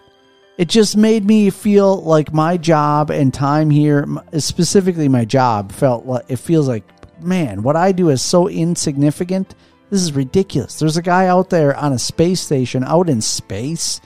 [0.61, 4.05] it just made me feel like my job and time here
[4.37, 6.83] specifically my job felt like it feels like
[7.23, 9.55] man what i do is so insignificant
[9.89, 13.99] this is ridiculous there's a guy out there on a space station out in space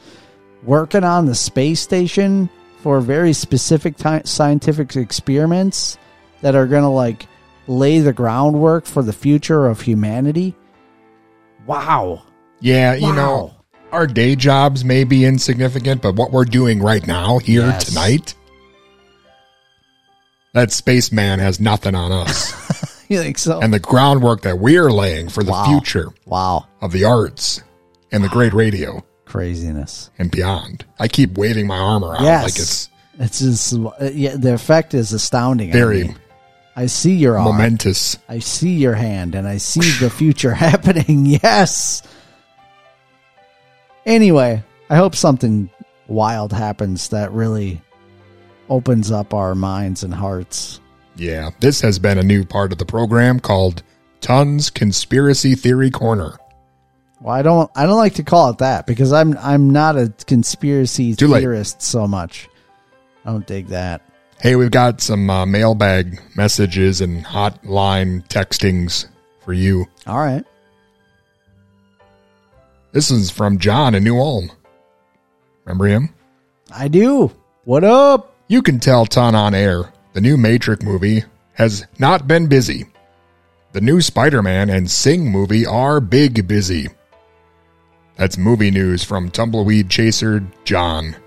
[0.64, 2.49] working on the space station
[2.86, 5.97] for very specific ti scientific experiments
[6.41, 7.28] that are going to like
[7.68, 10.56] lay the groundwork for the future of humanity.
[11.66, 12.24] Wow.
[12.60, 13.53] Yeah, you know,
[13.96, 17.86] our day jobs may be insignificant, but what we're doing right now here Yes.
[17.86, 18.36] tonight,
[20.54, 22.54] that spaceman has nothing on us.
[23.08, 23.60] You think so?
[23.62, 25.66] and the groundwork that we're laying for the Wow.
[25.66, 26.66] future Wow.
[26.82, 27.62] of the arts
[28.12, 30.10] and the great radio Craziness.
[30.18, 30.86] and beyond.
[31.00, 32.43] I keep waving my arm around yes.
[32.43, 32.89] like it's
[33.20, 33.74] it's just
[34.16, 35.72] yeah, the effect is astounding.
[35.72, 36.16] Very me.
[36.76, 37.46] I see your arm.
[37.56, 38.18] momentous.
[38.28, 41.28] I see your hand and I see the future happening.
[41.28, 42.02] Yes.
[44.06, 45.70] Anyway, I hope something
[46.08, 47.82] wild happens that really
[48.70, 50.80] opens up our minds and hearts.
[51.16, 53.84] Yeah, this has been a new part of the program called
[54.22, 56.38] Tons Conspiracy Theory Corner.
[57.22, 60.14] Well, I don't I don't like to call it that because I'm I'm not a
[60.28, 61.39] conspiracy Too late.
[61.41, 62.49] theorist so much.
[63.24, 64.01] I don't dig that.
[64.41, 69.08] Hey, we've got some uh, mailbag messages and hotline textings
[69.39, 69.88] for you.
[70.06, 70.43] All right.
[72.96, 74.50] This is from John in New Ulm.
[75.66, 76.14] Remember him?
[76.72, 77.30] I do.
[77.66, 78.34] What up?
[78.48, 79.91] You can tell Ton on air.
[80.14, 81.26] The new Matrix movie
[81.56, 82.86] has not been busy.
[83.74, 86.88] The new Spider Man and Sing movie are big busy.
[88.16, 91.18] That's movie news from Tumbleweed Chaser John.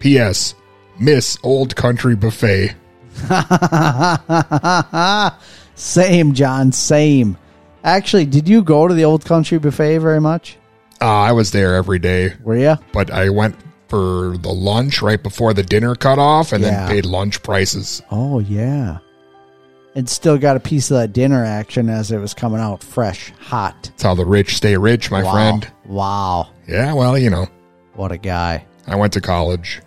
[0.00, 0.56] P.S.
[0.98, 2.74] Miss Old Country Buffet.
[5.76, 6.72] same, John.
[6.72, 7.36] Same.
[7.84, 10.56] Actually, did you go to the Old Country Buffet very much?
[11.00, 12.34] Uh, I was there every day.
[12.42, 12.76] Were you?
[12.92, 13.56] But I went
[13.88, 16.70] for the lunch right before the dinner cut off and Yeah.
[16.86, 18.02] then paid lunch prices.
[18.10, 18.98] Oh yeah.
[19.96, 23.32] And still got a piece of that dinner action as it was coming out fresh,
[23.40, 23.74] hot.
[23.84, 25.32] That's how the rich stay rich, my Wow.
[25.32, 25.68] friend.
[25.86, 26.48] Wow.
[26.68, 27.48] Yeah, well, you know.
[27.94, 28.64] What a guy.
[28.86, 29.82] I went to college.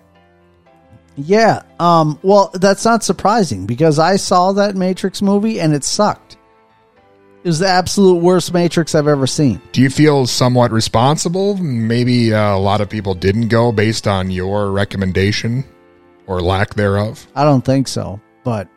[1.15, 1.61] Yeah.
[1.79, 6.37] Um, well, that's not surprising because I saw that Matrix movie and it sucked.
[7.43, 9.59] It was the absolute worst Matrix I've ever seen.
[9.73, 11.57] Do you feel somewhat responsible?
[11.57, 15.65] Maybe uh, a lot of people didn't go based on your recommendation
[16.25, 17.27] or lack thereof.
[17.35, 18.69] I don't think so, but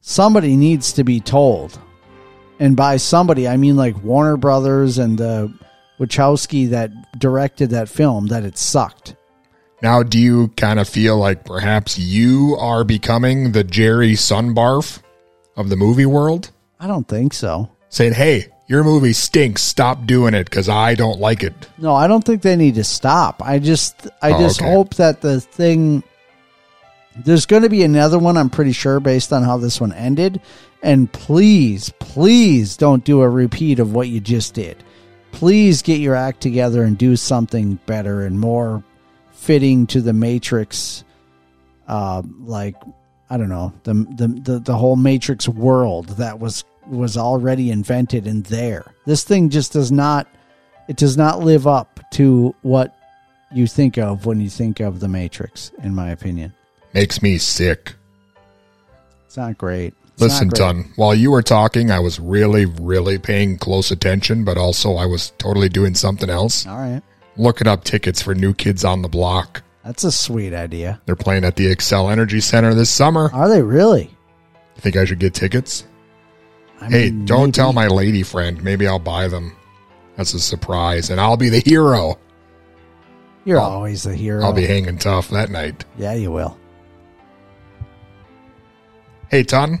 [0.00, 1.78] somebody needs to be told.
[2.58, 5.46] And by somebody, I mean like Warner Brothers and uh,
[6.00, 9.14] Wachowski that directed that film that it sucked.
[9.82, 15.00] Now, do you kind of feel like perhaps you are becoming the Jerry Sunbarf
[15.54, 16.50] of the movie world?
[16.80, 17.70] I don't think so.
[17.88, 19.62] Saying, hey, your movie stinks.
[19.62, 21.54] Stop doing it because I don't like it.
[21.78, 23.42] No, I don't think they need to stop.
[23.42, 24.70] I just I Oh, just okay.
[24.70, 26.02] hope that the thing
[27.24, 30.40] there's going to be another one I'm pretty sure based on how this one ended
[30.82, 34.84] and please please don't do a repeat of what you just did.
[35.32, 38.84] Please get your act together and do something better and more
[39.32, 41.02] fitting to the Matrix
[41.88, 42.76] uh like
[43.30, 48.26] I don't know, the the the, the whole Matrix world that was was already invented
[48.26, 48.94] and there.
[49.04, 50.26] This thing just does not
[50.88, 52.96] it does not live up to what
[53.52, 56.54] you think of when you think of the Matrix, in my opinion.
[56.94, 57.94] Makes me sick.
[59.26, 59.94] It's not great.
[60.14, 60.48] It's Listen.
[60.48, 65.06] Ton, while you were talking, I was really, really paying close attention, but also I
[65.06, 66.66] was totally doing something else.
[66.66, 67.02] All right.
[67.36, 69.62] Looking up tickets for New Kids on the Block.
[69.84, 71.00] That's a sweet idea.
[71.06, 73.30] They're playing at the Xcel Energy Center this summer.
[73.32, 74.04] Are they really?
[74.76, 75.84] You think I should get tickets?
[76.80, 77.52] I hey, mean, don't maybe.
[77.52, 78.62] tell my lady friend.
[78.62, 79.56] Maybe I'll buy them.
[80.16, 82.18] That's a surprise, and I'll be the hero.
[83.44, 84.44] You're always the hero.
[84.44, 85.84] I'll be hanging tough that night.
[85.96, 86.58] Yeah, you will.
[89.30, 89.80] Hey, Ton.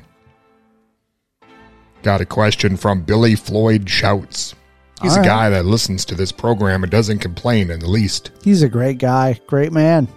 [2.02, 4.54] Got a question from Billy Floyd Shouts.
[5.02, 5.26] He's All a right.
[5.26, 8.32] guy that listens to this program and doesn't complain in the least.
[8.42, 10.08] He's a great guy, great man.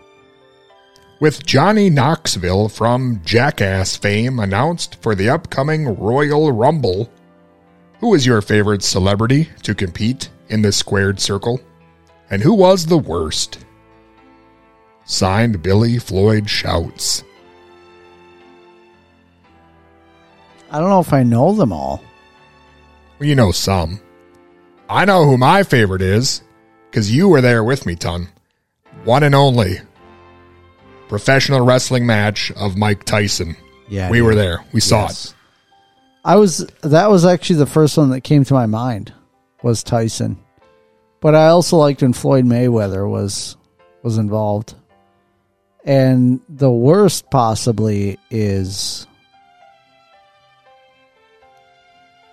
[1.19, 7.11] With Johnny Knoxville from Jackass fame announced for the upcoming Royal Rumble,
[7.99, 11.61] who is your favorite celebrity to compete in the squared circle?
[12.32, 13.59] And who was the worst?
[15.05, 17.23] Signed Billy Floyd Shouts.
[20.71, 22.01] I don't know if I know them all.
[23.19, 23.99] Well, you know some.
[24.92, 26.42] I know who my favorite is
[26.89, 28.28] because you were there with me, Ton.
[29.06, 29.78] One and only
[31.08, 33.56] professional wrestling match of Mike Tyson.
[33.89, 34.26] Yeah, we dude.
[34.28, 34.64] were there.
[34.74, 35.28] We saw Yes.
[35.28, 35.34] it.
[36.24, 39.14] I was that was actually the first one that came to my mind
[39.64, 40.38] was Tyson.
[41.22, 43.56] But I also liked when Floyd Mayweather was
[44.04, 44.76] was involved.
[45.86, 49.08] And the worst possibly is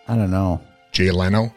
[0.07, 0.61] I don't know.
[0.93, 1.53] Jay Leno,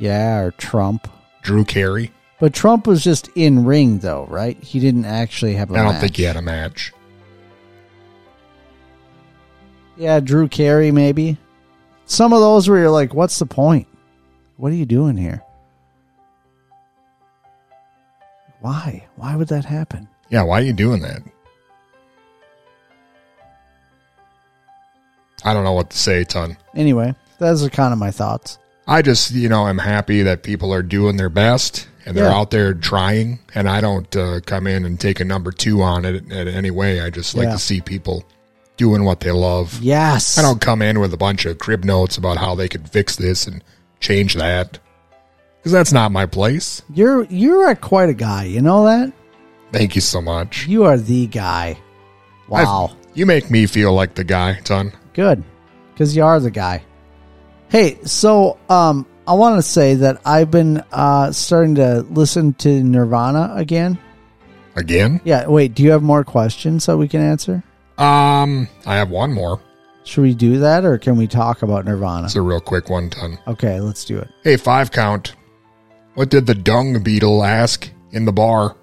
[0.00, 1.06] Yeah, or Trump.
[1.42, 2.10] Drew Carey.
[2.40, 4.60] But Trump was just in ring though, right?
[4.62, 6.00] He didn't actually have a I don't match.
[6.00, 6.92] think he had a match.
[9.96, 11.36] Yeah, Drew Carey maybe.
[12.06, 13.86] Some of those where you're like, what's the point?
[14.56, 15.44] What are you doing here?
[18.60, 19.06] Why?
[19.16, 20.08] Why would that happen?
[20.30, 21.22] Yeah, why are you doing that?
[25.44, 26.56] I don't know what to say, Ton.
[26.74, 28.58] Anyway, those are kind of my thoughts.
[28.86, 32.36] I just, you know, I'm happy that people are doing their best and they're Yeah.
[32.36, 33.38] out there trying.
[33.54, 36.70] And I don't uh, come in and take a number two on it in any
[36.70, 37.00] way.
[37.00, 37.52] I just like Yeah.
[37.52, 38.24] to see people
[38.76, 39.78] doing what they love.
[39.82, 40.38] Yes.
[40.38, 43.16] I don't come in with a bunch of crib notes about how they could fix
[43.16, 43.62] this and
[44.00, 44.78] change that
[45.58, 46.80] because that's not my place.
[46.94, 49.12] You're you're a quite a guy, you know that?
[49.72, 50.66] Thank you so much.
[50.66, 51.78] You are the guy.
[52.48, 52.86] Wow.
[52.90, 54.92] I've- you make me feel like the guy, Ton.
[55.14, 55.44] Good.
[55.96, 56.82] Cuz you are the guy.
[57.70, 62.82] Hey, so um I want to say that I've been uh starting to listen to
[62.82, 63.98] Nirvana again.
[64.76, 65.20] Again?
[65.24, 67.62] Yeah, wait, do you have more questions that we can answer?
[67.98, 69.60] Um, I have one more.
[70.04, 72.26] Should we do that or can we talk about Nirvana?
[72.26, 73.38] It's a real quick one ton.
[73.46, 74.28] Okay, let's do it.
[74.42, 75.34] Hey, five count.
[76.14, 78.76] What did the dung beetle ask in the bar?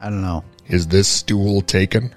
[0.00, 0.44] I don't know.
[0.68, 2.14] Is this stool taken?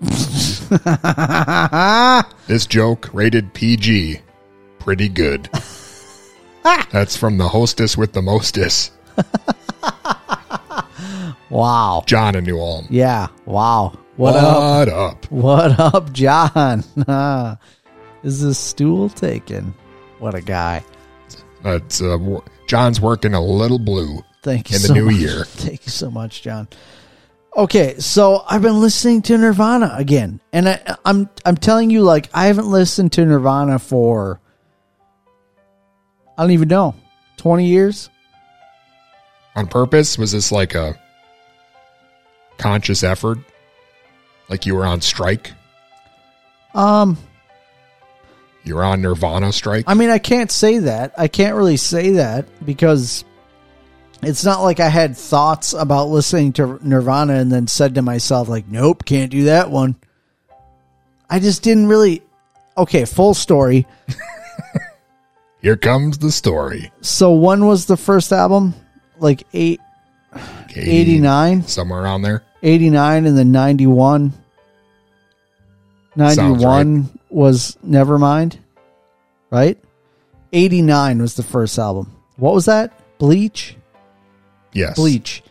[2.46, 4.20] This joke rated PG.
[4.78, 5.48] Pretty good.
[6.90, 8.90] That's from the hostess with the mostess.
[11.50, 12.02] Wow.
[12.06, 12.86] John in New Ulm.
[12.90, 13.28] Yeah.
[13.46, 13.98] Wow.
[14.16, 15.14] What, What up?
[15.14, 15.30] up?
[15.30, 16.84] What up, John?
[18.22, 19.74] Is this stool taken?
[20.18, 20.84] What a guy.
[21.62, 22.18] That's uh,
[22.66, 24.22] John's working a little blue.
[24.42, 25.14] Thank you in the so new much.
[25.14, 25.44] year.
[25.44, 26.68] Thank you so much, John.
[27.58, 32.30] Okay, so I've been listening to Nirvana again, and I, I'm I'm telling you, like
[32.32, 34.38] I haven't listened to Nirvana for
[36.36, 36.94] I don't even know
[37.36, 38.10] twenty years.
[39.56, 40.16] On purpose?
[40.16, 40.94] Was this like a
[42.58, 43.38] conscious effort?
[44.48, 45.50] Like you were on strike?
[46.76, 47.18] Um,
[48.62, 49.82] you're on Nirvana strike?
[49.88, 51.12] I mean, I can't say that.
[51.18, 53.24] I can't really say that because
[54.22, 58.48] it's not like I had thoughts about listening to Nirvana and then said to myself,
[58.48, 59.96] like, nope, can't do that one.
[61.30, 62.22] I just didn't really.
[62.76, 63.86] Okay, full story.
[65.60, 66.92] Here comes the story.
[67.00, 68.74] So, when was the first album?
[69.18, 69.80] Like, eight,
[70.76, 71.64] 89?
[71.64, 72.44] Somewhere around there.
[72.62, 74.32] 89 and then 91.
[76.16, 78.58] Sounds 91 was Nevermind,
[79.50, 79.78] right?
[80.52, 82.12] 89 was the first album.
[82.36, 82.92] What was that?
[83.18, 83.77] Bleach?
[84.72, 84.96] Yes.
[84.96, 85.42] Bleach.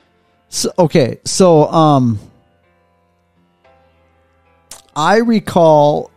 [0.49, 2.19] So, okay, so um
[4.95, 6.09] I recall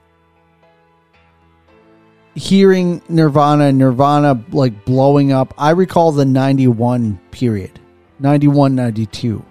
[2.35, 5.53] hearing Nirvana Nirvana like blowing up.
[5.59, 7.79] I recall the 91 period.
[8.19, 9.45] 91 92.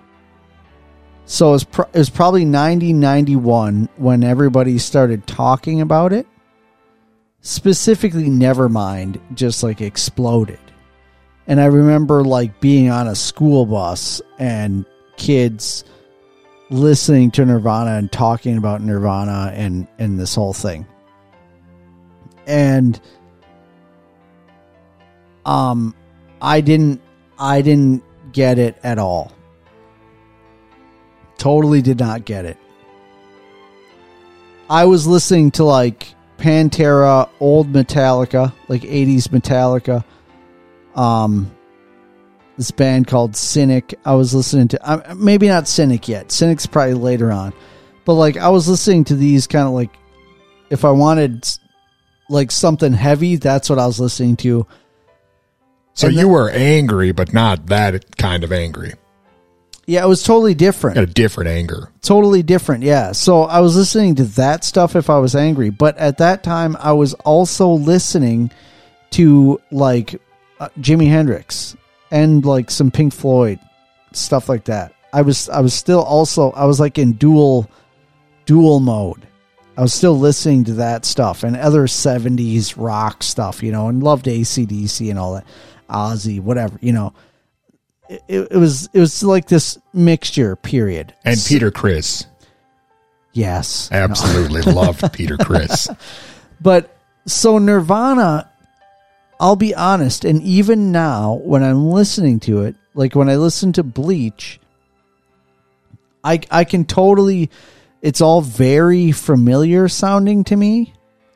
[1.26, 1.86] So it was, pro-
[2.16, 6.26] probably 90 91 when everybody started talking about it.
[7.41, 10.60] Specifically Nevermind just like exploded.
[11.50, 14.86] And I remember like being on a school bus and
[15.18, 15.84] kids
[16.70, 20.86] listening to Nirvana and talking about Nirvana and and this whole thing.
[22.45, 23.02] And
[25.43, 25.95] um
[26.39, 27.02] I didn't
[27.39, 29.32] I didn't get it at all.
[31.39, 32.58] Totally did not get it.
[34.70, 40.06] I was listening to like Pantera, old Metallica, like 80s Metallica.
[40.95, 41.51] Um
[42.57, 43.97] this band called Cynic.
[44.03, 46.29] I was listening to uh, maybe not Cynic yet.
[46.31, 47.53] Cynic's probably later on.
[48.05, 49.91] But like I was listening to these kind of like
[50.69, 51.47] if I wanted
[52.29, 54.67] like something heavy, that's what I was listening to.
[55.93, 58.93] So And you then- were angry, but not that kind of angry.
[59.85, 60.95] Yeah, it was totally different.
[60.95, 61.89] Got a different anger.
[62.01, 65.97] totally different yeah so i was listening to that stuff if i was angry but
[65.97, 68.51] at that time i was also listening
[69.11, 70.19] to like
[70.60, 71.76] uh, jimi hendrix
[72.12, 73.60] and like some pink floyd
[74.12, 77.70] stuff like that i was i was still also i was like in dual
[78.45, 79.28] dual mode
[79.78, 84.03] i was still listening to that stuff and other 70s rock stuff you know and
[84.03, 85.45] loved acdc and all that
[85.89, 87.14] ozzy whatever you know
[88.10, 92.26] it, it, it was it was like this mixture period And Peter Criss.
[93.34, 93.89] Yes.
[93.91, 95.88] Absolutely loved Peter Criss.
[96.62, 96.93] But
[97.26, 98.49] so Nirvana,
[99.39, 103.71] I'll be honest, and even now when I'm listening to it, like when I listen
[103.73, 104.59] to Bleach,
[106.23, 107.49] I I can totally
[108.01, 110.93] it's all very familiar sounding to me.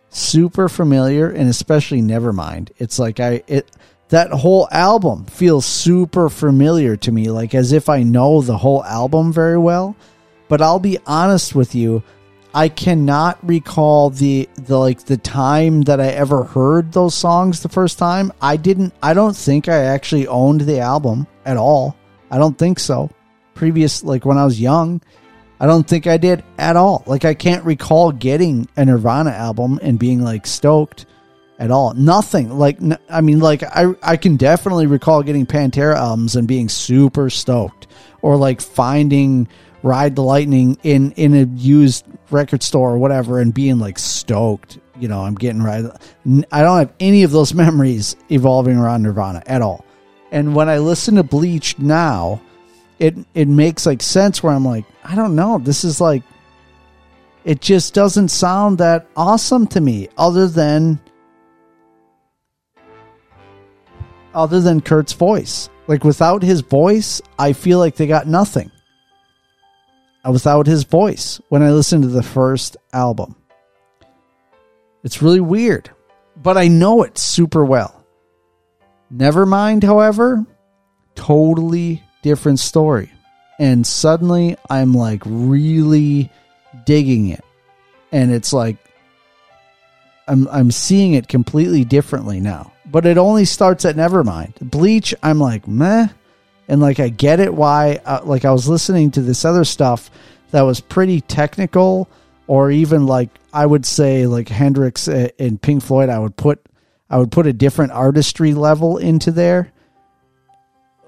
[0.10, 2.72] Super familiar and especially Nevermind.
[2.78, 3.70] It's like I it
[4.10, 8.84] that whole album feels super familiar to me, like as if I know the whole
[8.84, 9.96] album very well.
[10.50, 12.04] But I'll be honest with you,
[12.54, 17.70] I cannot recall the the like the time that I ever heard those songs the
[17.70, 18.32] first time.
[18.42, 21.98] I didn't I don't think I actually owned the album at all.
[22.30, 23.10] I don't think so.
[23.56, 25.02] Previous like when I was young,
[25.60, 27.04] I don't think I did at all.
[27.08, 31.08] Like I can't recall getting a Nirvana album and being like stoked
[31.58, 31.96] at all.
[31.96, 32.52] Nothing.
[32.60, 32.78] Like
[33.10, 37.88] I mean like I I can definitely recall getting Pantera albums and being super stoked
[38.22, 39.48] or like finding
[39.82, 44.80] Ride the Lightning in in a used record store or whatever and being like stoked.
[45.00, 45.86] You know, I'm getting right.
[46.52, 49.86] I don't have any of those memories evolving around Nirvana at all.
[50.32, 52.42] And when I listen to Bleach now,
[53.00, 56.24] it it makes like sense where I'm like, I don't know, this is like
[57.44, 61.00] it just doesn't sound that awesome to me other than
[64.34, 65.70] other than Kurt's voice.
[65.88, 68.72] Like without his voice, I feel like they got nothing.
[70.30, 73.36] Without his voice when I listened to the first album.
[75.04, 75.90] It's really weird,
[76.42, 78.06] but I know it super well.
[79.14, 80.46] Nevermind, however,
[81.16, 83.12] totally different story.
[83.60, 86.32] And suddenly I'm like really
[86.86, 87.44] digging it.
[88.12, 88.78] And it's like
[90.28, 92.72] I'm I'm seeing it completely differently now.
[92.86, 94.60] But it only starts at Nevermind.
[94.60, 96.08] Bleach, I'm like meh,
[96.68, 98.00] and like I get it why.
[98.06, 100.10] Uh, like I was listening to this other stuff
[100.52, 102.10] that was pretty technical,
[102.48, 106.10] or even like I would say like Hendrix uh, and Pink Floyd.
[106.10, 106.66] I would put
[107.10, 109.72] I would put a different artistry level into there,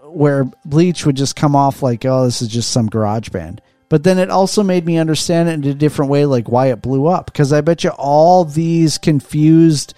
[0.03, 3.61] where Bleach would just come off like oh this is just some garage band.
[3.87, 6.81] But then it also made me understand it in a different way, like why it
[6.81, 7.27] blew up.
[7.27, 9.93] Because I bet you all these confused,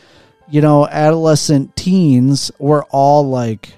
[0.50, 3.74] you know, adolescent teens were all like,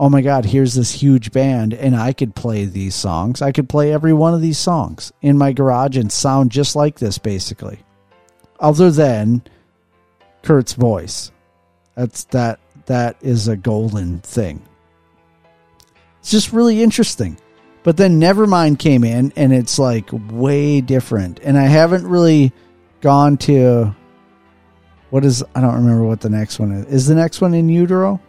[0.00, 3.42] oh my God, here's this huge band, and I could play these songs.
[3.42, 6.98] I could play every one of these songs in my garage and sound just like
[6.98, 7.80] this, basically.
[8.58, 9.42] Other than
[10.42, 11.30] Kurt's voice.
[11.94, 14.62] That's that that is a golden thing.
[16.20, 17.38] It's just really interesting.
[17.82, 21.40] But then Nevermind came in and it's like way different.
[21.42, 22.52] And I haven't really
[23.02, 23.94] gone to
[25.10, 26.86] what is I don't remember what the next one is.
[26.86, 28.20] Is the next one in utero?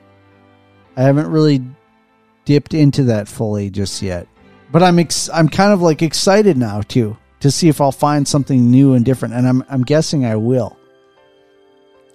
[0.97, 1.61] I haven't really
[2.45, 4.27] dipped into that fully just yet.
[4.71, 8.27] But I'm ex- I'm kind of like excited now too to see if I'll find
[8.27, 10.77] something new and different and I'm I'm guessing I will.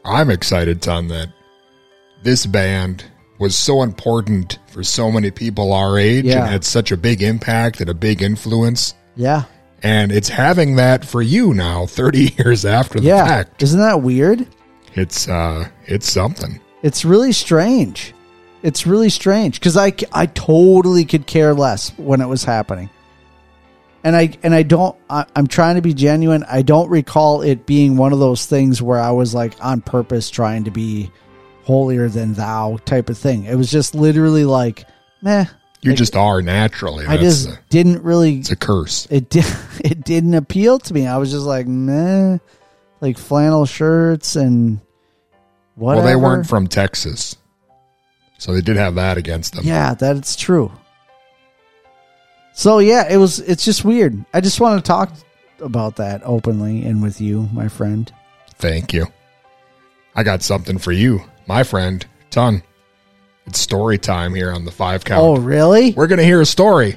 [0.04, 1.28] I'm excited, Ton, that
[2.22, 3.04] this band
[3.38, 6.40] was so important for so many people our age Yeah.
[6.42, 8.94] and had such a big impact and a big influence.
[9.16, 9.42] Yeah.
[9.82, 13.26] And it's having that for you now, 30 years after the Yeah.
[13.26, 13.62] fact.
[13.62, 14.46] Isn't that weird?
[14.94, 16.60] It's uh it's something.
[16.82, 18.14] It's really strange.
[18.66, 22.90] It's really strange because I, I totally could care less when it was happening,
[24.02, 24.96] and I and I don't.
[25.08, 26.44] I, I'm trying to be genuine.
[26.50, 30.30] I don't recall it being one of those things where I was like on purpose
[30.30, 31.10] trying to be
[31.64, 33.44] holier than thou type of thing.
[33.44, 34.84] It was just literally like,
[35.22, 35.44] meh.
[35.82, 37.06] You Like, just are naturally.
[37.06, 38.38] I That's just the- didn't really.
[38.38, 39.06] it's a curse.
[39.10, 39.44] It did.
[39.84, 41.06] It didn't appeal to me.
[41.06, 42.38] I was just like, meh,
[43.00, 44.80] like flannel shirts and
[45.76, 46.04] whatever.
[46.04, 47.36] Well, they weren't from Texas.
[48.38, 49.64] So they did have that against them.
[49.64, 50.72] Yeah, that's true.
[52.52, 53.40] So yeah, it was.
[53.40, 54.24] It's just weird.
[54.32, 55.12] I just want to talk
[55.60, 58.10] about that openly and with you, my friend.
[58.54, 59.06] Thank you.
[60.14, 62.62] I got something for you, my friend, Ton.
[63.46, 65.22] It's story time here on the five count.
[65.22, 65.92] Oh, really?
[65.92, 66.96] We're going to hear a story.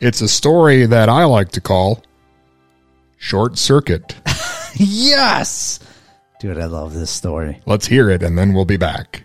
[0.00, 2.02] It's a story that I like to call
[3.16, 4.14] Short Circuit.
[4.74, 5.80] yes,
[6.40, 7.62] dude, I love this story.
[7.64, 9.24] Let's hear it and then we'll be back.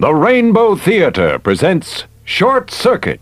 [0.00, 3.20] The Rainbow Theater presents Short Circuit.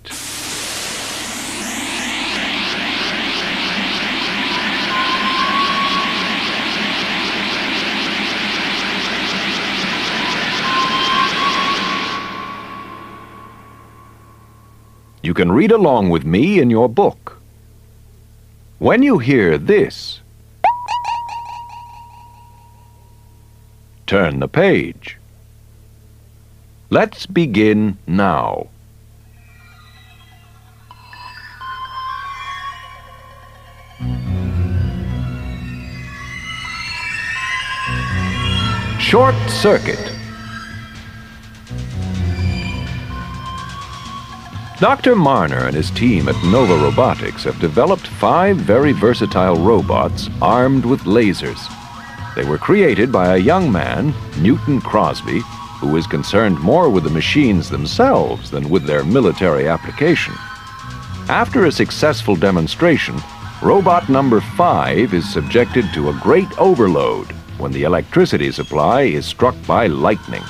[15.20, 17.40] You can read along with me in your book.
[18.78, 20.20] When you hear this,
[24.06, 25.17] turn the page.
[26.90, 28.68] Let's begin now.
[38.98, 39.98] Short Circuit.
[44.80, 45.14] Dr.
[45.14, 51.02] Marner and his team at Nova Robotics have developed five very versatile robots armed with
[51.02, 51.58] lasers.
[52.34, 55.42] They were created by a young man, Newton Crosby,
[55.80, 60.34] who is concerned more with the machines themselves than with their military application.
[61.28, 63.16] After a successful demonstration,
[63.62, 69.54] robot number five is subjected to a great overload when the electricity supply is struck
[69.66, 70.42] by lightning.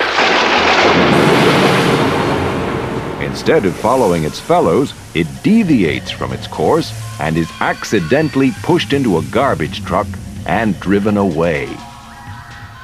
[3.20, 9.18] Instead of following its fellows, it deviates from its course and is accidentally pushed into
[9.18, 10.06] a garbage truck
[10.46, 11.68] and driven away.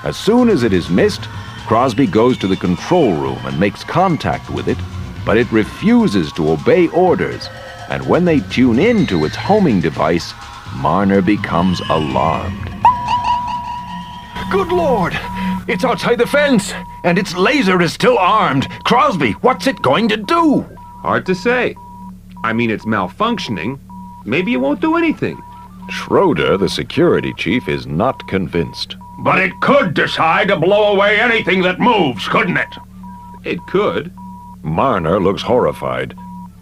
[0.04, 1.28] As soon as it is missed,
[1.66, 4.78] Crosby goes to the control room and makes contact with it,
[5.24, 7.48] but it refuses to obey orders,
[7.88, 10.34] and when they tune in to its homing device,
[10.76, 12.70] Marner becomes alarmed.
[14.50, 15.18] Good lord!
[15.66, 18.68] It's outside the fence, and its laser is still armed.
[18.84, 20.66] Crosby, what's it going to do?
[21.00, 21.74] Hard to say.
[22.44, 23.80] I mean, it's malfunctioning.
[24.26, 25.40] Maybe it won't do anything.
[25.88, 28.96] Schroeder, the security chief, is not convinced.
[29.18, 32.74] But it could decide to blow away anything that moves, couldn't it?
[33.44, 34.12] It could.
[34.62, 36.14] Marner looks horrified.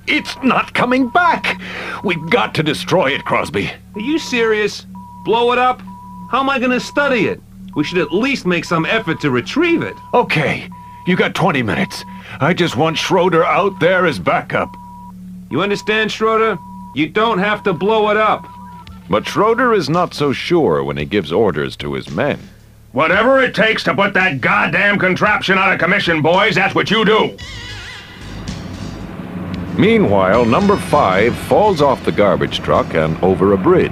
[0.07, 1.61] It's not coming back.
[2.03, 3.71] We've got to destroy it, Crosby.
[3.95, 4.85] Are you serious?
[5.25, 5.81] Blow it up?
[6.31, 7.41] How am I gonna study it?
[7.77, 9.95] We should at least make some effort to retrieve it.
[10.13, 10.69] Okay,
[11.07, 12.05] you got 20 minutes.
[12.41, 14.75] I just want Schroeder out there as backup.
[15.51, 16.59] You understand, Schroeder?
[16.95, 18.47] You don't have to blow it up.
[19.09, 22.39] But Schroeder is not so sure when he gives orders to his men.
[22.93, 27.05] Whatever it takes to put that goddamn contraption out of commission, boys, that's what you
[27.05, 27.37] do.
[29.79, 33.91] Meanwhile, number five falls off the garbage truck and over a bridge.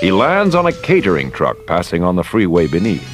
[0.00, 3.08] He lands on a catering truck passing on the freeway beneath.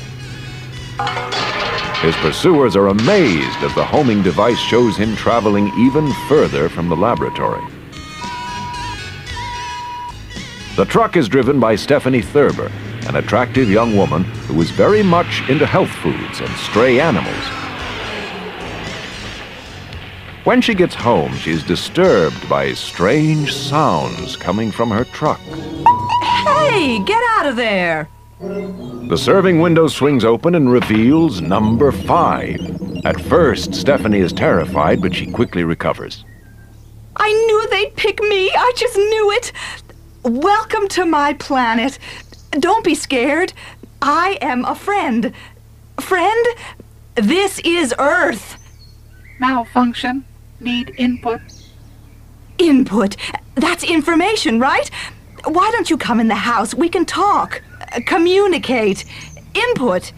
[2.03, 6.97] His pursuers are amazed as the homing device shows him traveling even further from the
[6.97, 7.63] laboratory.
[10.77, 12.71] The truck is driven by Stephanie Thurber,
[13.09, 17.33] an attractive young woman who is very much into health foods and stray animals.
[20.45, 25.41] When she gets home, she is disturbed by strange sounds coming from her truck.
[26.45, 28.11] Hey, get out of there!
[28.39, 32.61] The serving window swings open and reveals number five.
[33.07, 36.23] At first, Stephanie is terrified, but she quickly recovers.
[37.17, 38.51] I knew they'd pick me.
[38.51, 39.53] I just knew it.
[40.27, 42.01] Welcome to my planet.
[42.51, 43.53] Don't be scared.
[44.03, 45.33] I am a friend.
[46.01, 46.47] Friend,
[47.15, 48.59] this is Earth.
[49.39, 50.25] Malfunction.
[50.59, 51.41] Need input.
[52.59, 53.17] Input.
[53.55, 54.91] That's information, right?
[55.45, 56.75] Why don't you come in the house?
[56.75, 57.63] We can talk,
[58.07, 59.05] communicate.
[59.55, 60.11] Input.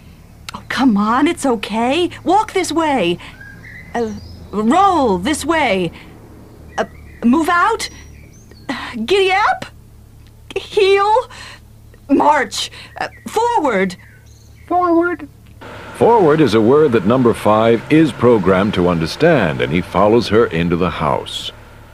[0.55, 2.09] Oh, come on, it's okay.
[2.25, 3.19] Walk this way.
[3.95, 4.15] Uh,
[4.53, 5.93] roll this way.
[6.79, 6.87] Uh,
[7.23, 7.91] move out.
[9.05, 9.67] Giddy up.
[10.57, 11.15] Heel.
[12.11, 12.71] March.
[13.01, 13.97] Uh, forward.
[14.67, 15.29] Forward.
[15.95, 20.47] Forward is a word that number five is programmed to understand, and he follows her
[20.47, 21.51] into the house.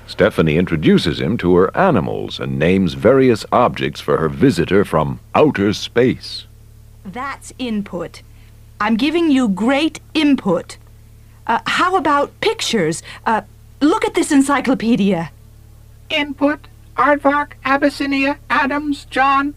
[0.06, 5.72] Stephanie introduces him to her animals and names various objects for her visitor from outer
[5.72, 6.44] space.
[7.04, 8.22] That's input.
[8.80, 10.76] I'm giving you great input.
[11.46, 13.02] Uh, how about pictures?
[13.24, 13.42] Uh,
[13.80, 15.30] look at this encyclopedia.
[16.10, 16.60] Input.
[16.96, 19.54] Aardvark, Abyssinia, Adams, John.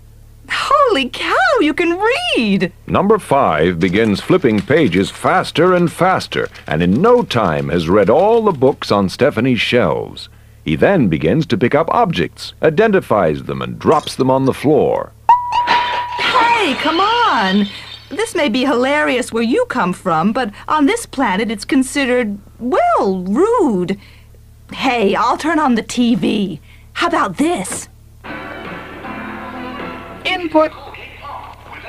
[0.49, 1.99] Holy cow, you can
[2.35, 2.71] read!
[2.87, 8.41] Number five begins flipping pages faster and faster, and in no time has read all
[8.41, 10.29] the books on Stephanie's shelves.
[10.63, 15.11] He then begins to pick up objects, identifies them, and drops them on the floor.
[16.17, 17.67] Hey, come on!
[18.09, 23.23] This may be hilarious where you come from, but on this planet it's considered, well,
[23.23, 23.99] rude.
[24.71, 26.59] Hey, I'll turn on the TV.
[26.97, 27.89] How about this?
[30.25, 30.71] Input.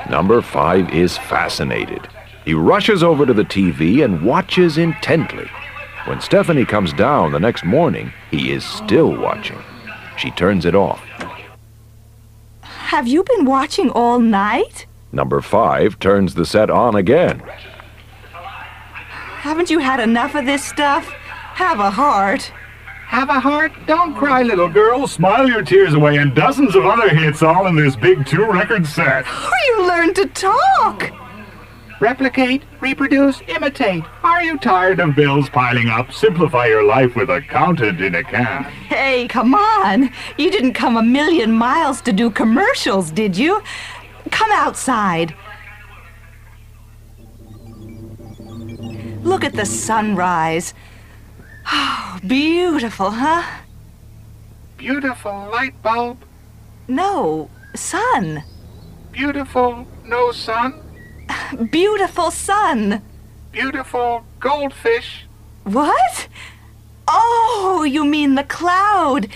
[0.07, 2.07] Number five is fascinated.
[2.45, 5.49] He rushes over to the TV and watches intently.
[6.05, 9.57] When Stephanie comes down the next morning, he is still watching.
[10.15, 11.01] She turns it off.
[12.61, 14.85] Have you been watching all night?
[15.11, 17.39] Number five turns the set on again.
[19.41, 21.05] Haven't you had enough of this stuff?
[21.55, 22.51] Have a heart.
[23.09, 23.71] Have a heart?
[23.87, 27.75] Don't cry, little Girl, smile your tears away and dozens of other hits all in
[27.75, 29.25] this big two record set.
[29.25, 31.11] Or you learn to talk.
[31.99, 34.03] Replicate, reproduce, imitate.
[34.23, 36.13] Are you tired of bills piling up?
[36.13, 38.65] Simplify your life with a accountant in a can.
[38.65, 40.11] Hey, come on.
[40.37, 43.63] You didn't come a million miles to do commercials, did you?
[44.29, 45.33] Come outside.
[49.23, 50.75] Look at the sunrise.
[51.71, 53.43] Oh, beautiful, huh?
[54.77, 56.17] Beautiful light bulb.
[56.87, 58.43] No, sun.
[59.11, 60.81] Beautiful no sun.
[61.71, 63.01] Beautiful sun.
[63.51, 65.25] Beautiful goldfish.
[65.63, 66.27] What?
[67.07, 69.27] Oh, you mean the cloud.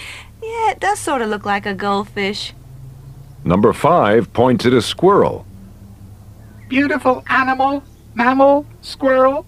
[0.42, 2.54] Yeah, it does sort of look like a goldfish.
[3.44, 5.46] Number five points at a squirrel.
[6.70, 7.84] Beautiful animal,
[8.16, 9.46] mammal, squirrel.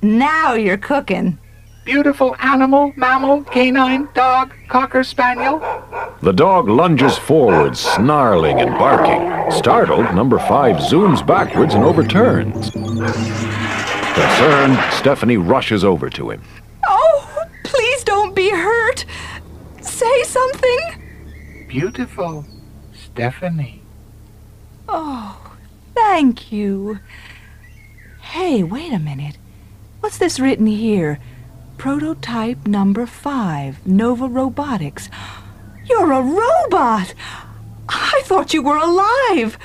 [0.00, 1.38] Now you're cooking.
[1.84, 5.58] Beautiful animal, mammal, canine, dog, cocker spaniel.
[6.22, 9.50] The dog lunges forward, snarling and barking.
[9.50, 12.70] Startled, number five zooms backwards and overturns.
[14.14, 16.42] Concerned, Stephanie rushes over to him.
[16.86, 19.04] Oh, please don't be hurt.
[19.80, 21.66] Say something.
[21.66, 22.46] Beautiful,
[22.94, 23.82] Stephanie.
[24.88, 25.56] Oh,
[25.94, 27.00] thank you.
[28.20, 29.36] Hey, wait a minute.
[29.98, 31.18] What's this written here?
[31.82, 35.10] Prototype number five, Nova Robotics.
[35.84, 37.12] You're a robot!
[37.88, 39.58] I thought you were alive!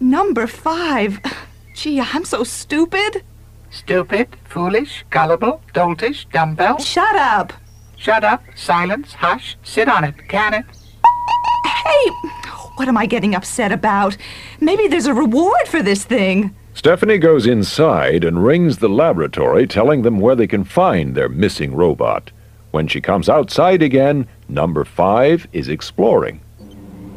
[0.00, 1.20] Number five.
[1.72, 3.22] Gee, I'm so stupid.
[3.70, 6.78] Stupid, foolish, gullible, doltish, dumbbell.
[6.78, 7.52] Shut up.
[7.96, 10.64] Shut up, silence, hush, sit on it, can it?
[11.64, 12.10] Hey,
[12.74, 14.16] what am I getting upset about?
[14.60, 16.56] Maybe there's a reward for this thing.
[16.76, 21.74] Stephanie goes inside and rings the laboratory, telling them where they can find their missing
[21.74, 22.30] robot.
[22.70, 26.38] When she comes outside again, number five is exploring.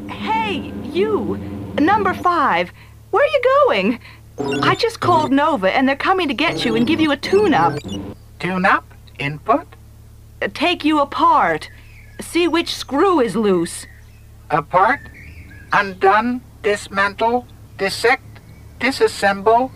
[0.09, 1.35] Hey, you,
[1.77, 2.71] number five,
[3.11, 3.99] where are you going?
[4.63, 7.53] I just called Nova and they're coming to get you and give you a tune
[7.53, 7.77] up.
[8.39, 8.85] Tune up?
[9.19, 9.67] Input?
[10.41, 11.69] Uh, take you apart.
[12.21, 13.85] See which screw is loose.
[14.49, 15.01] Apart?
[15.73, 16.39] Undone?
[16.63, 17.45] Dismantle?
[17.77, 18.23] Dissect?
[18.79, 19.71] Disassemble?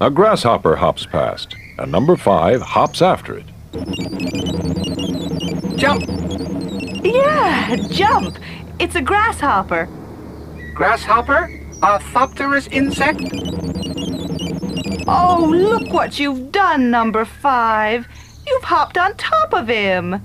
[0.00, 3.46] A grasshopper hops past, and number five hops after it.
[5.76, 6.04] Jump!
[7.04, 8.38] Yeah, jump.
[8.78, 9.88] It's a grasshopper.
[10.74, 11.50] Grasshopper?
[11.82, 13.20] Orthopterous insect?
[15.06, 18.08] Oh, look what you've done, number five.
[18.46, 20.20] You've hopped on top of him.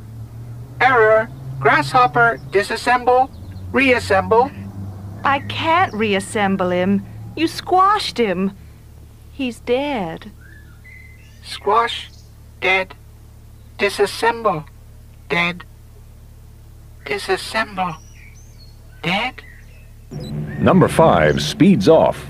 [0.80, 1.30] Error.
[1.60, 3.30] Grasshopper, disassemble,
[3.72, 4.50] reassemble.
[5.24, 7.06] I can't reassemble him.
[7.36, 8.52] You squashed him.
[9.32, 10.32] He's dead.
[11.44, 12.10] Squash,
[12.60, 12.94] dead.
[13.80, 14.66] Disassemble,
[15.30, 15.64] dead.
[17.06, 17.98] Disassemble,
[19.02, 19.42] dead.
[20.60, 22.28] Number five speeds off.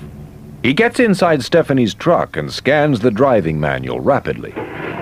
[0.62, 4.54] He gets inside Stephanie's truck and scans the driving manual rapidly.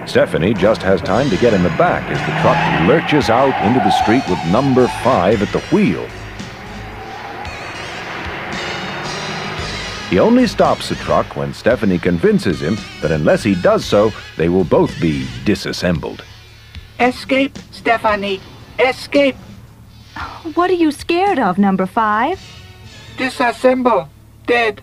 [0.07, 3.79] Stephanie just has time to get in the back as the truck lurches out into
[3.81, 6.09] the street with number five at the wheel.
[10.11, 14.49] He only stops the truck when Stephanie convinces him that unless he does so, they
[14.49, 16.25] will both be disassembled.
[16.99, 18.41] Escape, Stephanie.
[18.81, 19.37] Escape.
[20.55, 22.41] What are you scared of, number five?
[23.17, 24.09] Disassemble,
[24.47, 24.83] dead.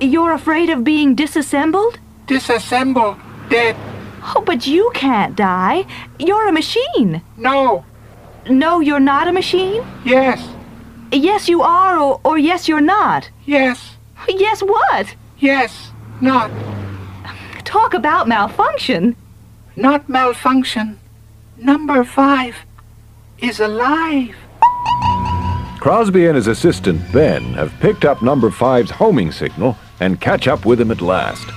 [0.00, 1.98] You're afraid of being disassembled?
[2.26, 3.18] Disassemble,
[3.48, 3.74] dead.
[4.36, 5.84] Oh, but you can't die.
[6.20, 7.22] You're a machine.
[7.36, 7.84] No.
[8.48, 9.84] No, you're not a machine?
[10.04, 10.46] Yes.
[11.10, 13.28] Yes, you are, or, or yes, you're not.
[13.46, 13.96] Yes.
[14.28, 15.14] Yes, what?
[15.38, 15.90] Yes.
[16.20, 16.50] Not.
[17.64, 19.16] Talk about malfunction.
[19.76, 20.98] Not malfunction.
[21.56, 22.56] Number five
[23.38, 24.34] is alive.
[25.80, 30.66] Crosby and his assistant Ben have picked up number five's homing signal and catch up
[30.66, 31.48] with him at last.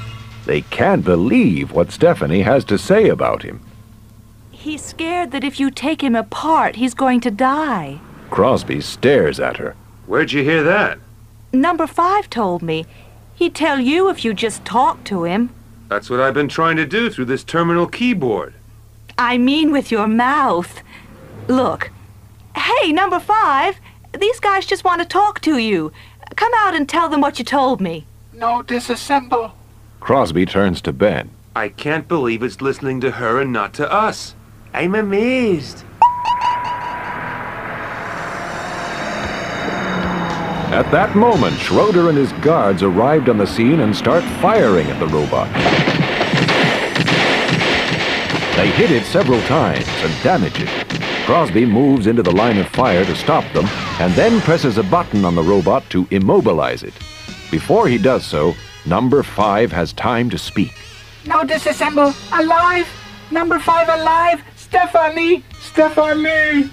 [0.46, 3.62] They can't believe what Stephanie has to say about him.
[4.52, 8.00] He's scared that if you take him apart, he's going to die.
[8.30, 9.76] Crosby stares at her.
[10.06, 11.00] Where'd you hear that?
[11.54, 12.88] Number five told me.
[13.36, 15.52] He'd tell you if you just talked to him.
[15.88, 18.56] That's what I've been trying to do through this terminal keyboard.
[19.20, 20.82] I mean with your mouth.
[21.48, 21.92] Look.
[22.56, 23.80] Hey, number five,
[24.20, 25.92] these guys just want to talk to you.
[26.36, 28.08] Come out and tell them what you told me.
[28.34, 29.52] No disassemble.
[30.00, 31.30] Crosby turns to Ben.
[31.56, 34.34] I can't believe it's listening to her and not to us.
[34.74, 35.84] I'm amazed.
[40.74, 45.00] At that moment, Schroeder and his guards arrived on the scene and start firing at
[45.00, 45.48] the robot.
[48.58, 50.70] They hit it several times and damage it.
[51.26, 53.68] Crosby moves into the line of fire to stop them
[54.00, 56.96] and then presses a button on the robot to immobilize it.
[57.52, 60.74] Before he does so, number five has time to speak.
[61.28, 62.16] Now disassemble.
[62.38, 62.88] Alive.
[63.30, 64.44] Number five alive.
[64.56, 65.44] Stephanie.
[65.60, 66.72] Stephanie.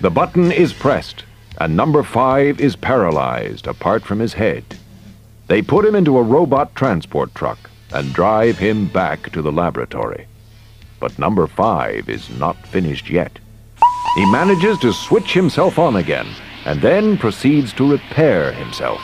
[0.00, 1.24] The button is pressed,
[1.58, 4.64] and number five is paralyzed apart from his head.
[5.48, 7.58] They put him into a robot transport truck
[7.92, 10.26] and drive him back to the laboratory.
[11.00, 13.38] But number five is not finished yet.
[14.14, 16.26] He manages to switch himself on again
[16.64, 19.00] and then proceeds to repair himself.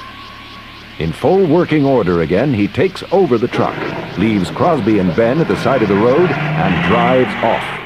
[0.98, 3.76] In full working order again, he takes over the truck,
[4.18, 7.83] leaves Crosby and Ben at the side of the road, and drives off.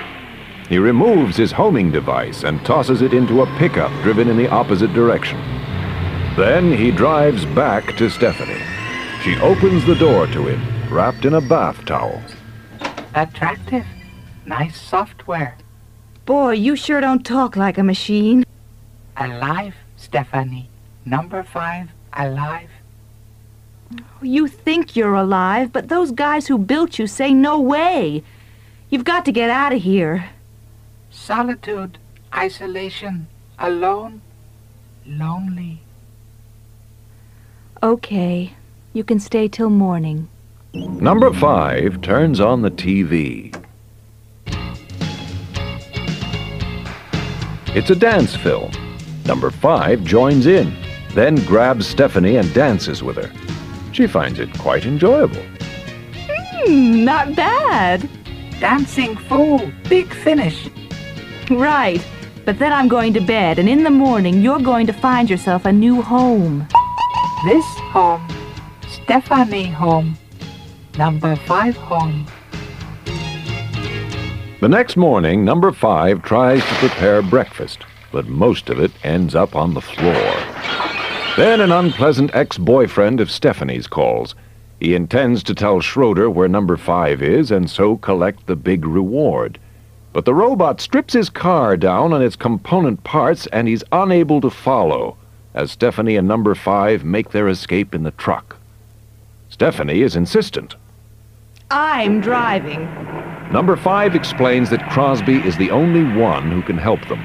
[0.68, 4.92] He removes his homing device and tosses it into a pickup driven in the opposite
[4.92, 5.38] direction.
[6.36, 8.62] Then he drives back to Stephanie.
[9.22, 12.22] She opens the door to him, wrapped in a bath towel.
[13.14, 13.86] Attractive.
[14.44, 15.56] Nice software.
[16.26, 18.44] Boy, you sure don't talk like a machine.
[19.16, 20.68] Alive, Stephanie.
[21.06, 22.68] Number five, alive.
[24.20, 28.22] You think you're alive, but those guys who built you say no way.
[28.90, 30.28] You've got to get out of here.
[31.18, 31.98] Solitude,
[32.34, 33.26] isolation,
[33.58, 34.22] alone,
[35.04, 35.82] lonely.
[37.82, 38.54] Okay,
[38.94, 40.28] you can stay till morning.
[40.72, 43.52] Number five turns on the TV.
[47.74, 48.70] It's a dance film.
[49.26, 50.74] Number five joins in,
[51.14, 53.30] then grabs Stephanie and dances with her.
[53.92, 55.44] She finds it quite enjoyable.
[56.14, 58.08] Hmm, not bad.
[58.60, 59.70] Dancing fool.
[59.90, 60.70] Big finish.
[61.58, 62.06] Right.
[62.44, 65.64] But then I'm going to bed, and in the morning you're going to find yourself
[65.64, 66.66] a new home.
[67.44, 68.26] This home.
[68.86, 70.18] Stephanie home.
[70.98, 72.26] Number five home.
[74.60, 79.56] The next morning, number five tries to prepare breakfast, but most of it ends up
[79.56, 80.34] on the floor.
[81.36, 84.34] Then an unpleasant ex boyfriend of Stephanie's calls.
[84.80, 89.58] He intends to tell Schroeder where number five is and so collect the big reward.
[90.12, 94.50] But the robot strips his car down on its component parts and he's unable to
[94.50, 95.16] follow
[95.54, 98.56] as Stephanie and number five make their escape in the truck.
[99.50, 100.76] Stephanie is insistent.
[101.70, 102.84] I'm driving.
[103.52, 107.24] Number five explains that Crosby is the only one who can help them.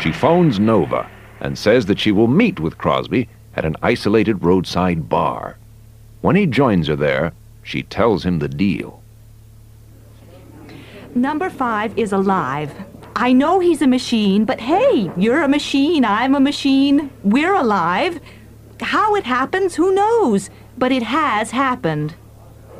[0.00, 1.08] She phones Nova
[1.40, 5.56] and says that she will meet with Crosby at an isolated roadside bar.
[6.20, 7.32] When he joins her there,
[7.62, 8.99] she tells him the deal.
[11.14, 12.72] Number five is alive.
[13.16, 18.20] I know he's a machine, but hey, you're a machine, I'm a machine, we're alive.
[18.80, 20.50] How it happens, who knows?
[20.78, 22.14] But it has happened.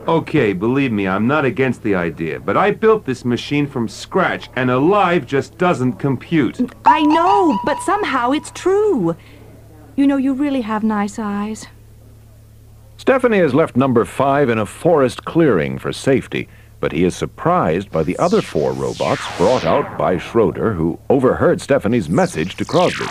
[0.06, 4.48] Okay, believe me, I'm not against the idea, but I built this machine from scratch,
[4.56, 6.58] and alive just doesn't compute.
[6.86, 9.14] I know, but somehow it's true.
[9.96, 11.66] You know, you really have nice eyes.
[12.96, 16.48] Stephanie has left number five in a forest clearing for safety,
[16.80, 21.60] but he is surprised by the other four robots brought out by Schroeder, who overheard
[21.60, 23.04] Stephanie's message to Crosby.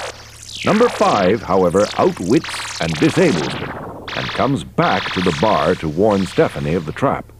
[0.65, 3.69] Number five, however, outwits and disables him,
[4.17, 7.31] and comes back to the bar to warn Stephanie of the trap.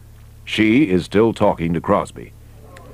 [0.44, 2.32] She is still talking to Crosby.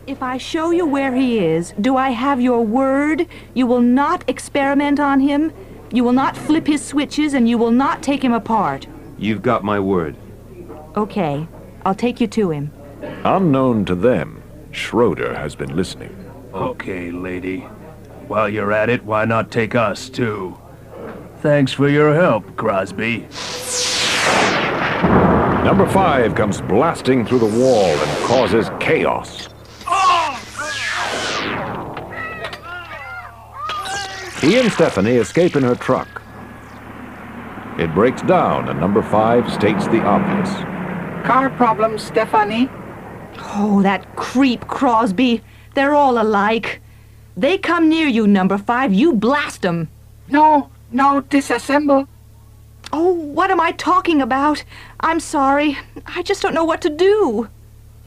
[0.07, 3.27] If I show you where he is, do I have your word?
[3.55, 5.53] You will not experiment on him?
[5.93, 8.87] You will not flip his switches and you will not take him apart?
[9.19, 10.17] You've got my word.
[10.97, 11.47] Okay,
[11.85, 12.71] I'll take you to him.
[13.25, 16.15] Unknown to them, Schroeder has been listening.
[16.55, 17.61] Okay, lady.
[18.29, 20.59] While you're at it, why not take us, too?
[21.41, 23.27] Thanks for your help, Crosby.
[25.65, 29.49] Number five comes blasting through the wall and causes chaos.
[34.41, 36.23] He and Stephanie escape in her truck.
[37.79, 40.51] It breaks down, and number five states the obvious.
[41.27, 42.71] Car problem, Stephanie.
[43.39, 45.43] Oh, that creep Crosby.
[45.75, 46.81] They're all alike.
[47.37, 49.89] They come near you, number five, you blast blast 'em.
[50.29, 52.07] No, no, disassemble.
[52.93, 54.65] Oh, what am I talking about?
[55.01, 55.79] I'm sorry.
[56.07, 57.49] I just don't know what to do.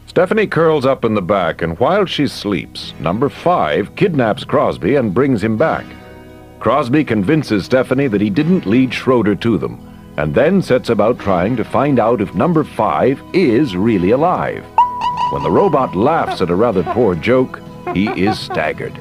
[0.08, 5.14] Stephanie curls up in the back, and while she sleeps, number five kidnaps Crosby and
[5.14, 5.86] brings him back.
[6.60, 9.78] Crosby convinces Stephanie that he didn't lead Schroeder to them,
[10.18, 14.66] and then sets about trying to find out if number five is really alive.
[15.32, 17.62] When the robot laughs at a rather poor joke,
[17.94, 19.00] he is staggered.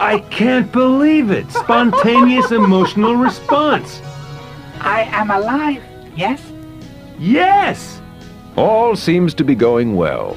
[0.00, 1.50] I can't believe it!
[1.50, 4.00] Spontaneous emotional response!
[4.80, 5.82] I am alive,
[6.14, 6.40] yes?
[7.18, 8.00] Yes!
[8.56, 10.36] All seems to be going well,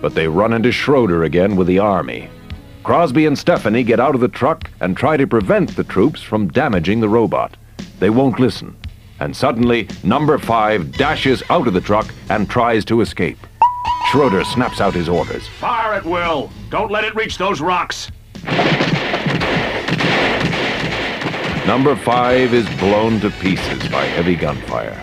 [0.00, 2.30] but they run into Schroeder again with the army.
[2.84, 6.46] Crosby and Stephanie get out of the truck and try to prevent the troops from
[6.48, 7.56] damaging the robot.
[7.98, 8.76] They won't listen,
[9.20, 13.38] and suddenly, number five dashes out of the truck and tries to escape.
[14.10, 15.48] Schroeder snaps out his orders.
[15.48, 16.50] Fire at will.
[16.70, 18.10] Don't let it reach those rocks.
[21.66, 25.02] Number five is blown to pieces by heavy gunfire.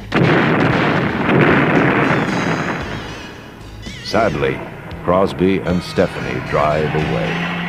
[4.06, 4.58] Sadly,
[5.04, 7.63] Crosby and Stephanie drive away.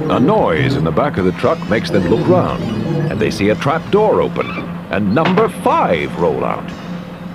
[0.00, 2.62] A noise in the back of the truck makes them look round,
[3.10, 4.48] and they see a trap door open,
[4.90, 6.64] and number five roll out.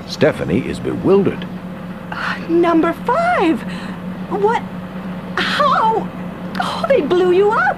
[0.09, 1.45] Stephanie is bewildered.
[2.49, 3.61] Number five!
[4.31, 4.61] What?
[5.37, 6.09] How?
[6.59, 7.77] Oh, they blew you up!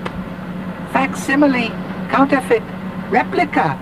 [0.93, 1.69] Facsimile,
[2.09, 2.63] counterfeit,
[3.09, 3.79] replica.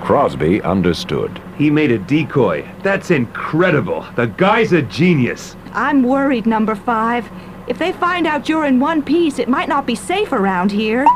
[0.00, 1.42] Crosby understood.
[1.58, 2.68] He made a decoy.
[2.82, 4.06] That's incredible.
[4.16, 5.56] The guy's a genius.
[5.72, 7.28] I'm worried, number five.
[7.72, 11.06] If they find out you're in one piece, it might not be safe around here.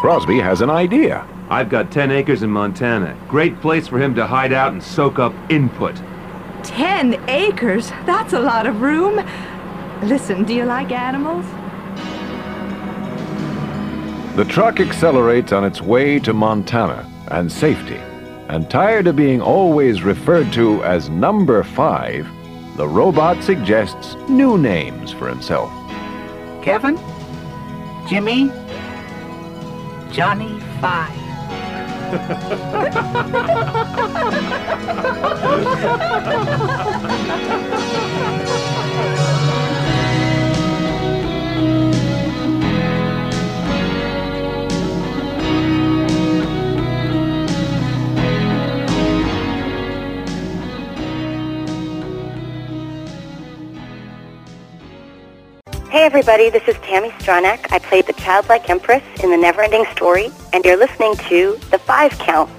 [0.00, 1.26] Crosby has an idea.
[1.50, 3.18] I've got 10 acres in Montana.
[3.26, 6.00] Great place for him to hide out and soak up input.
[6.62, 7.90] Ten acres?
[8.06, 9.28] That's a lot of room.
[10.04, 11.44] Listen, do you like animals?
[14.36, 17.98] The truck accelerates on its way to Montana and safety.
[18.48, 22.24] And tired of being always referred to as number five,
[22.76, 25.72] the robot suggests new names for himself.
[26.64, 26.98] Kevin,
[28.08, 28.50] Jimmy,
[30.10, 31.12] Johnny Five.
[55.94, 57.72] Hey everybody, this is Tami Stronach.
[57.72, 62.10] I played the childlike empress in The Neverending Story, and you're listening to The Five
[62.18, 62.50] Count.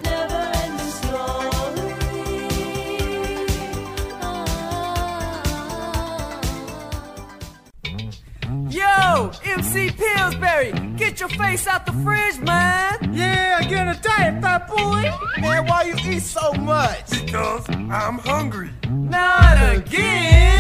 [8.72, 13.14] Yo, MC Pillsbury, get your face out the fridge, man.
[13.14, 15.12] Yeah, get a diet, fat boy.
[15.42, 17.10] Man, why you eat so much?
[17.10, 18.70] Because I'm hungry.
[18.90, 20.56] Not again.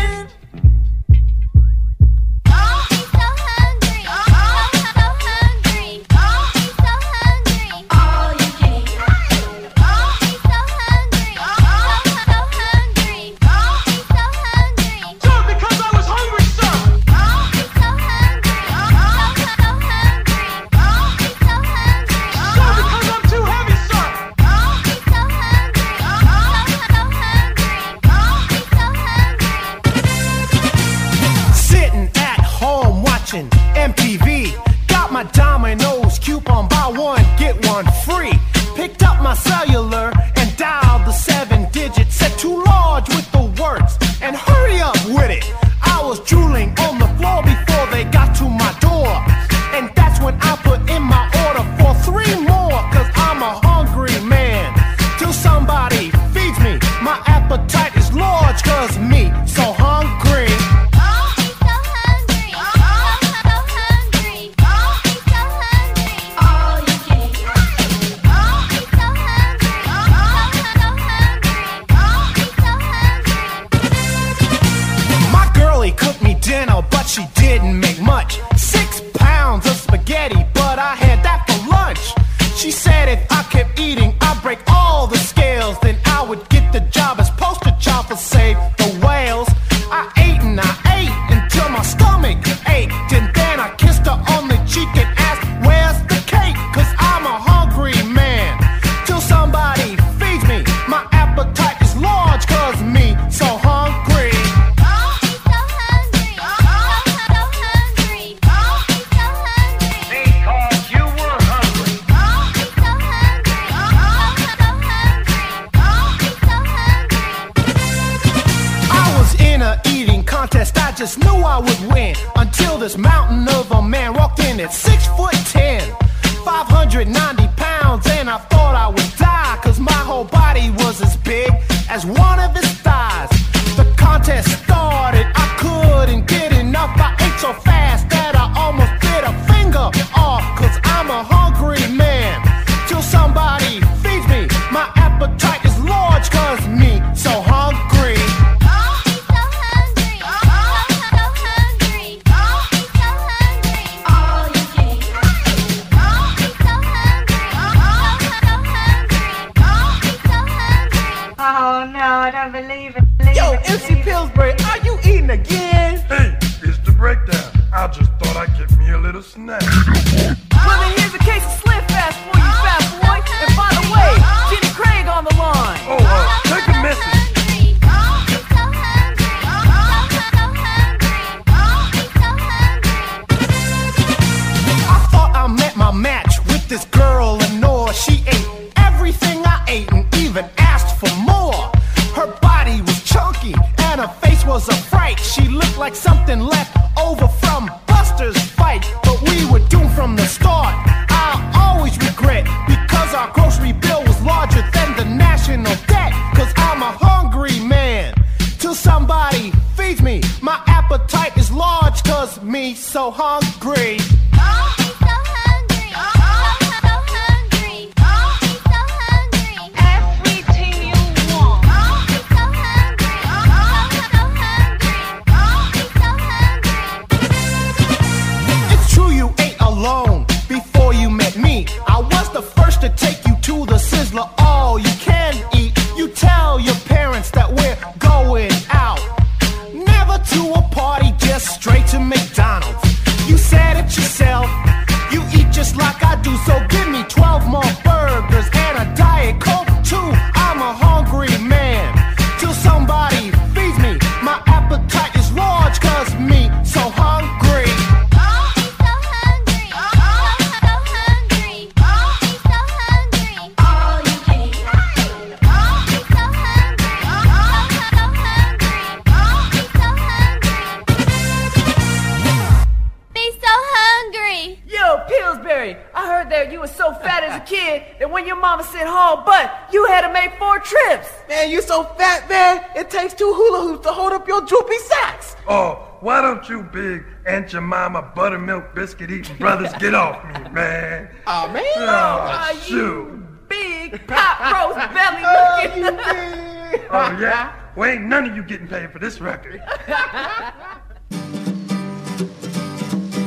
[286.47, 291.09] Don't you big Aunt Jemima buttermilk biscuit eating brothers get off me, man?
[291.25, 291.63] Oh, man.
[291.75, 293.49] Oh, shoot.
[293.49, 296.87] Big pop roast belly oh, looking.
[296.91, 297.55] Oh, yeah?
[297.75, 299.59] Well, ain't none of you getting paid for this record.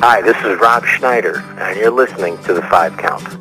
[0.01, 3.37] Hi, this is Rob Schneider, and you're listening to The Five Count.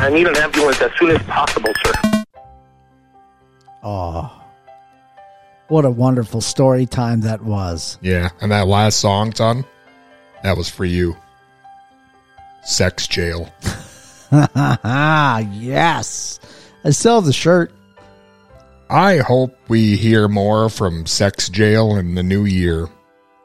[0.00, 1.92] I need an ambulance as soon as possible, sir.
[3.82, 4.42] Oh,
[5.68, 7.98] what a wonderful story time that was.
[8.00, 9.66] Yeah, and that last song, son,
[10.42, 11.16] that was for you.
[12.62, 13.52] Sex jail.
[14.32, 16.40] yes.
[16.82, 17.70] I still have the shirt.
[18.88, 22.88] I hope we hear more from Sex Jail in the new year.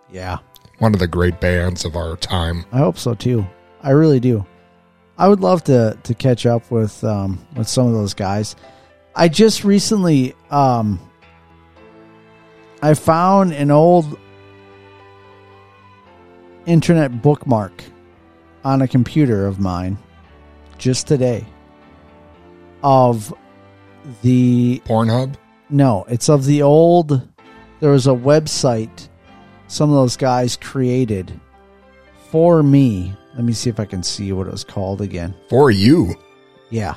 [0.10, 0.38] Yeah.
[0.80, 2.64] One of the great bands of our time.
[2.72, 3.46] I hope so too.
[3.82, 4.46] I really do.
[5.18, 8.56] I would love to to catch up with um with some of those guys.
[9.16, 11.00] I just recently um
[12.82, 14.20] I found an old
[16.66, 17.84] internet bookmark
[18.64, 19.98] on a computer of mine
[20.78, 21.46] just today
[22.84, 23.34] of
[24.22, 25.36] the Pornhub?
[25.70, 27.28] No, it's of the old
[27.80, 29.10] there was a website
[29.68, 31.40] some of those guys created
[32.30, 33.16] for me.
[33.36, 35.34] Let me see if I can see what it was called again.
[35.50, 36.16] For you.
[36.70, 36.96] Yeah.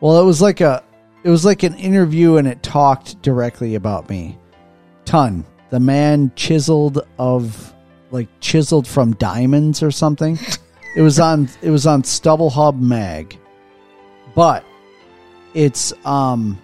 [0.00, 0.84] Well, it was like a
[1.24, 4.38] it was like an interview and it talked directly about me.
[5.04, 7.74] Ton, the man chiseled of
[8.12, 10.38] like chiseled from diamonds or something.
[10.96, 13.36] it was on it was on Stubble Hub Mag.
[14.36, 14.64] But
[15.52, 16.62] it's um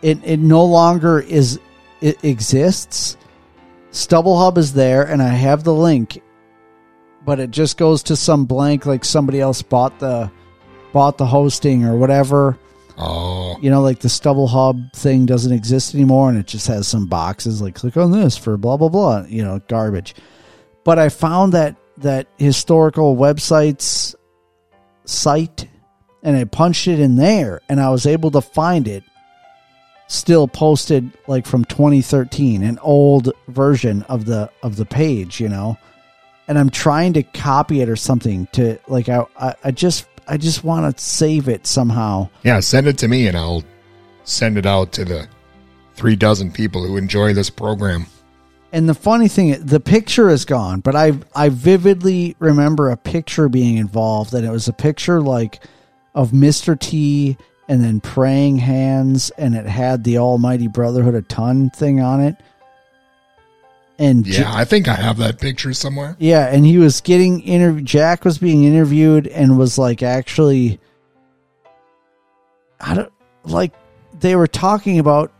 [0.00, 1.60] it it no longer is
[2.00, 3.18] it exists.
[3.90, 6.22] Stubble Hub is there and I have the link
[7.24, 10.30] but it just goes to some blank like somebody else bought the
[10.92, 12.58] bought the hosting or whatever.
[12.96, 13.58] Oh.
[13.60, 17.06] You know, like the Stubble Hub thing doesn't exist anymore and it just has some
[17.06, 20.14] boxes like click on this for blah blah blah, you know, garbage.
[20.84, 24.14] But I found that that historical websites
[25.04, 25.68] site
[26.22, 29.04] and I punched it in there and I was able to find it
[30.06, 35.78] still posted like from 2013 an old version of the of the page you know
[36.48, 40.36] and i'm trying to copy it or something to like i i, I just i
[40.36, 43.62] just want to save it somehow Yeah, send it to me and I'll
[44.24, 45.28] send it out to the
[45.94, 48.06] three dozen people who enjoy this program.
[48.72, 53.48] and the funny thing the picture is gone but i i vividly remember a picture
[53.48, 55.62] being involved and it was a picture like
[56.14, 57.36] of mr t
[57.68, 62.36] and then praying hands and it had the almighty brotherhood a ton thing on it
[63.98, 66.16] and Yeah, I think I have that picture somewhere.
[66.18, 67.86] Yeah, and he was getting interviewed.
[67.86, 70.80] Jack was being interviewed and was like actually,
[72.80, 73.12] I don't
[73.44, 73.72] like
[74.20, 75.32] they were talking about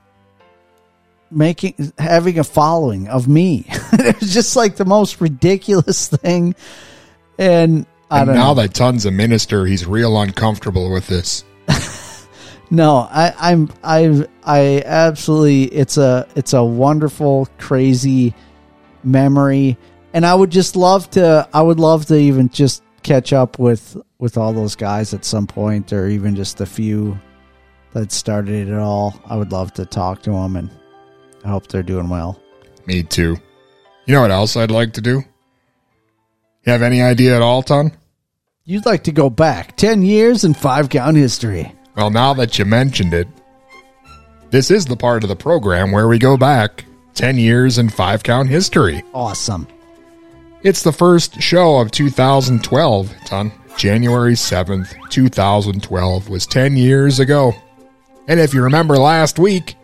[1.30, 3.64] making having a following of me.
[3.92, 6.54] it was just like the most ridiculous thing,
[7.38, 8.62] and I And don't now know.
[8.62, 11.44] that Ton's a minister, he's real uncomfortable with this.
[12.70, 18.34] No, I, I'm I I absolutely it's a it's a wonderful crazy
[19.02, 19.76] memory,
[20.12, 23.96] and I would just love to I would love to even just catch up with
[24.18, 27.18] with all those guys at some point, or even just a few
[27.92, 29.20] that started it all.
[29.26, 30.70] I would love to talk to them, and
[31.44, 32.40] I hope they're doing well.
[32.86, 33.36] Me too.
[34.06, 35.22] You know what else I'd like to do?
[36.64, 37.92] You have any idea at all, Ton?
[38.64, 41.72] You'd like to go back ten years in five count history.
[41.96, 43.28] Well, now that you mentioned it,
[44.50, 46.84] this is the part of the program where we go back
[47.14, 49.02] 10 years in five count history.
[49.12, 49.66] Awesome.
[50.62, 53.52] It's the first show of 2012, Ton.
[53.76, 57.52] January 7th, 2012 was 10 years ago.
[58.28, 59.74] And if you remember last week,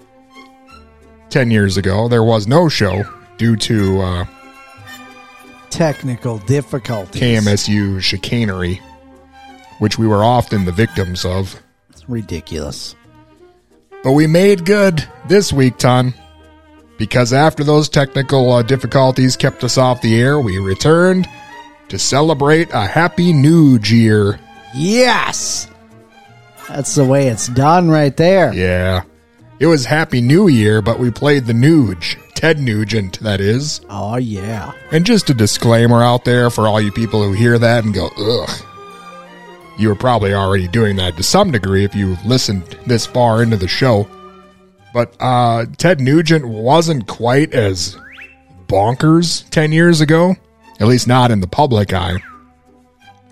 [1.31, 3.03] 10 years ago, there was no show
[3.37, 4.24] due to uh,
[5.70, 7.23] Technical difficulties.
[7.23, 8.81] KMSU chicanery,
[9.78, 11.61] which we were often the victims of.
[12.11, 12.97] Ridiculous.
[14.03, 16.15] But we made good this week, Ton.
[16.99, 21.27] Because after those technical uh, difficulties kept us off the air, we returned
[21.89, 24.39] to celebrate a happy new year.
[24.74, 25.66] Yes.
[26.69, 28.53] That's the way it's done right there.
[28.53, 29.03] Yeah.
[29.59, 32.16] It was Happy New Year, but we played the Nuge.
[32.35, 33.82] Ted Nugent, that is.
[33.91, 34.73] Oh, yeah.
[34.93, 38.09] And just a disclaimer out there for all you people who hear that and go,
[38.16, 38.51] ugh.
[39.79, 43.57] You were probably already doing that to some degree if you listened this far into
[43.57, 44.09] the show.
[44.93, 47.97] But uh, Ted Nugent wasn't quite as
[48.67, 50.35] bonkers 10 years ago,
[50.81, 52.17] at least not in the public eye,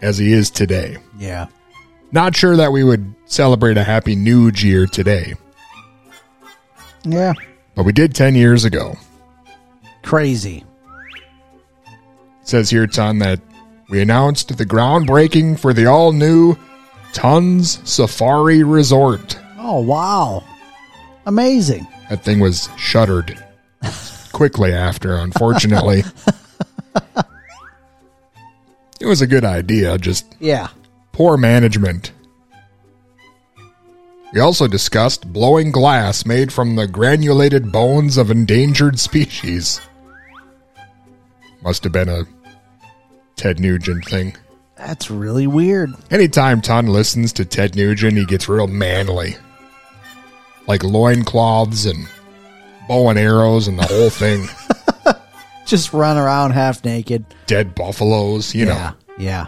[0.00, 0.96] as he is today.
[1.18, 1.48] Yeah.
[2.12, 5.34] Not sure that we would celebrate a happy new year today,
[7.04, 7.34] Yeah.
[7.74, 8.96] but we did 10 years ago.
[10.02, 10.64] Crazy.
[12.42, 13.40] It says here, Ton, that
[13.88, 16.56] we announced the groundbreaking for the all new
[17.12, 19.38] Tons Safari Resort.
[19.58, 20.44] Oh, wow.
[21.26, 21.86] Amazing.
[22.10, 23.42] That thing was shuttered
[24.32, 26.04] quickly after, unfortunately.
[29.00, 30.68] it was a good idea, just Yeah.
[31.12, 32.12] poor management.
[34.32, 39.80] We also discussed blowing glass made from the granulated bones of endangered species.
[41.62, 42.24] Must have been a
[43.38, 44.36] Ted Nugent thing.
[44.76, 45.94] That's really weird.
[46.10, 49.36] Anytime Ton listens to Ted Nugent, he gets real manly.
[50.66, 52.06] Like loincloths and
[52.86, 54.46] bow and arrows and the whole thing.
[55.66, 57.24] Just run around half naked.
[57.46, 58.74] Dead buffaloes, you yeah.
[58.74, 58.94] know.
[59.18, 59.46] Yeah.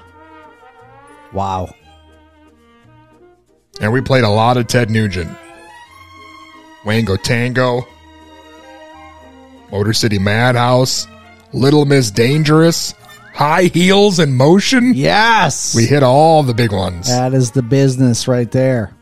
[1.32, 1.74] Wow.
[3.80, 5.36] And we played a lot of Ted Nugent.
[6.84, 7.86] Wango Tango,
[9.70, 11.06] Motor City Madhouse,
[11.52, 12.94] Little Miss Dangerous,
[13.34, 14.92] High Heels in Motion.
[14.94, 15.74] Yes.
[15.74, 17.06] We hit all the big ones.
[17.08, 18.92] That is the business right there.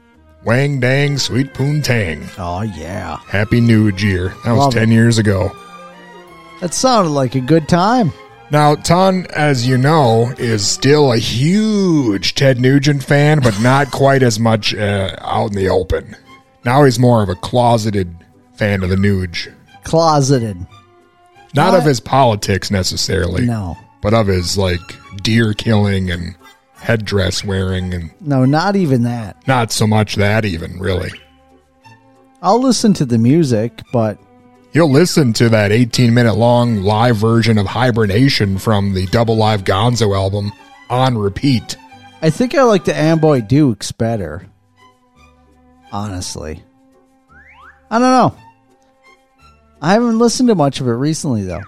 [0.45, 2.29] Wang Dang Sweet Poon Tang.
[2.39, 3.17] Oh, yeah.
[3.29, 4.29] Happy New Year.
[4.45, 4.95] That was Love 10 it.
[4.95, 5.51] years ago.
[6.61, 8.13] That sounded like a good time.
[8.51, 14.23] Now, Ton, as you know, is still a huge Ted Nugent fan, but not quite
[14.23, 16.17] as much uh, out in the open.
[16.65, 18.15] Now he's more of a closeted
[18.55, 19.53] fan of the Nuge.
[19.85, 20.57] Closeted.
[21.55, 21.81] Not What?
[21.81, 23.45] of his politics necessarily.
[23.45, 23.77] No.
[24.01, 24.81] But of his, like,
[25.23, 26.37] deer killing and
[26.75, 29.47] headdress wearing, and No, not even that.
[29.49, 31.11] not so much that, even, really.
[32.41, 34.19] I'll listen to the music, but
[34.73, 39.65] You'll listen to that 18 minute long live version of Hibernation from the Double Live
[39.65, 40.53] Gonzo album
[40.91, 41.77] on repeat.
[42.23, 44.47] I think I like the Amboy Dukes better.
[45.91, 46.63] Honestly.
[47.91, 48.37] I don't know.
[49.81, 51.63] I haven't listened to much of it recently, though.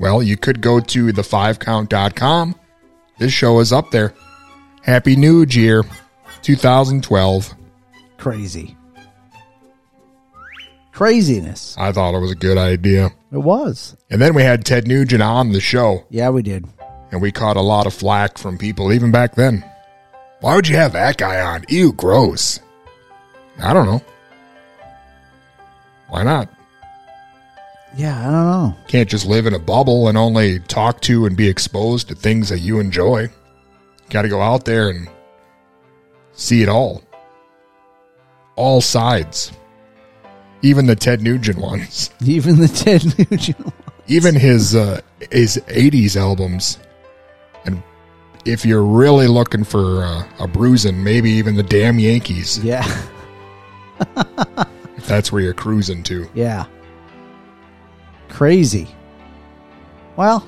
[0.00, 2.54] Well, you could go to the5count.com.
[3.18, 4.14] This show is up there.
[4.82, 5.84] Happy New Year
[6.42, 7.54] 2012.
[8.16, 8.76] Crazy.
[10.92, 11.76] Craziness.
[11.78, 13.10] I thought it was a good idea.
[13.32, 13.96] It was.
[14.10, 16.66] And then we had Ted Nugent on the show, Yeah, we did.
[17.12, 19.64] and we caught a lot of flack from people even back then.
[20.40, 21.64] Why would you have that guy on?
[21.68, 22.60] Ew, gross.
[23.60, 24.02] I don't know.
[26.08, 26.48] Why not?
[27.98, 28.76] Yeah, I don't know.
[28.86, 32.48] Can't just live in a bubble and only talk to and be exposed to things
[32.48, 33.28] that you enjoy.
[34.08, 35.08] Got to go out there and
[36.32, 37.02] see it all.
[38.54, 39.50] All sides.
[40.62, 42.10] Even the Ted Nugent ones.
[42.24, 43.74] Even the Ted Nugent.
[44.06, 45.00] Even his uh,
[45.32, 46.78] his 80s albums.
[47.66, 47.82] And
[48.44, 52.86] if you're really looking for uh, a bruising, maybe even the damn Yankees, Yeah.
[54.96, 56.28] if that's where you're cruising to.
[56.32, 56.66] Yeah.
[58.28, 58.88] Crazy.
[60.16, 60.46] Well,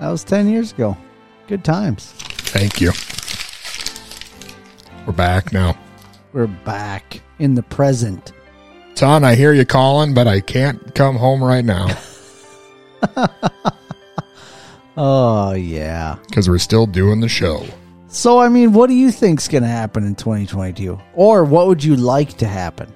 [0.00, 0.96] that was 10 years ago.
[1.46, 2.12] Good times.
[2.12, 2.92] Thank you.
[5.06, 5.78] We're back now.
[6.32, 8.32] We're back in the present.
[8.94, 11.88] Ton, I hear you calling, but I can't come home right now.
[15.00, 16.16] Oh yeah.
[16.26, 17.64] because we're still doing the show.
[18.08, 21.84] So I mean, what do you think's going to happen in 2022, or what would
[21.84, 22.92] you like to happen?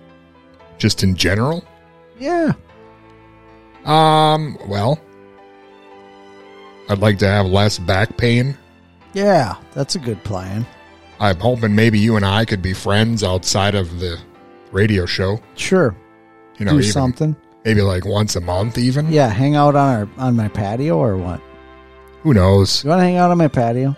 [0.78, 1.64] Just in general.
[2.18, 2.54] Yeah.
[3.84, 4.56] Um.
[4.66, 4.98] Well,
[6.88, 8.56] I'd like to have less back pain.
[9.14, 10.66] Yeah, that's a good plan.
[11.20, 14.18] I'm hoping maybe you and I could be friends outside of the
[14.72, 15.40] radio show.
[15.54, 15.94] Sure.
[16.58, 17.36] You know, do even- something.
[17.64, 19.12] Maybe like once a month, even.
[19.12, 21.40] Yeah, hang out on our on my patio or what?
[22.22, 22.82] Who knows?
[22.82, 23.96] You want to hang out on my patio?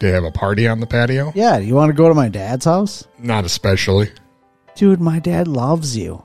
[0.00, 1.32] They have a party on the patio?
[1.36, 1.58] Yeah.
[1.58, 3.06] You want to go to my dad's house?
[3.18, 4.10] Not especially.
[4.74, 6.24] Dude, my dad loves you,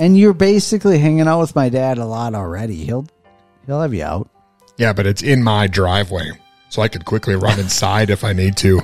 [0.00, 2.76] and you're basically hanging out with my dad a lot already.
[2.84, 3.06] He'll
[3.66, 4.28] he'll have you out.
[4.78, 6.30] Yeah, but it's in my driveway,
[6.70, 8.80] so I could quickly run inside if I need to.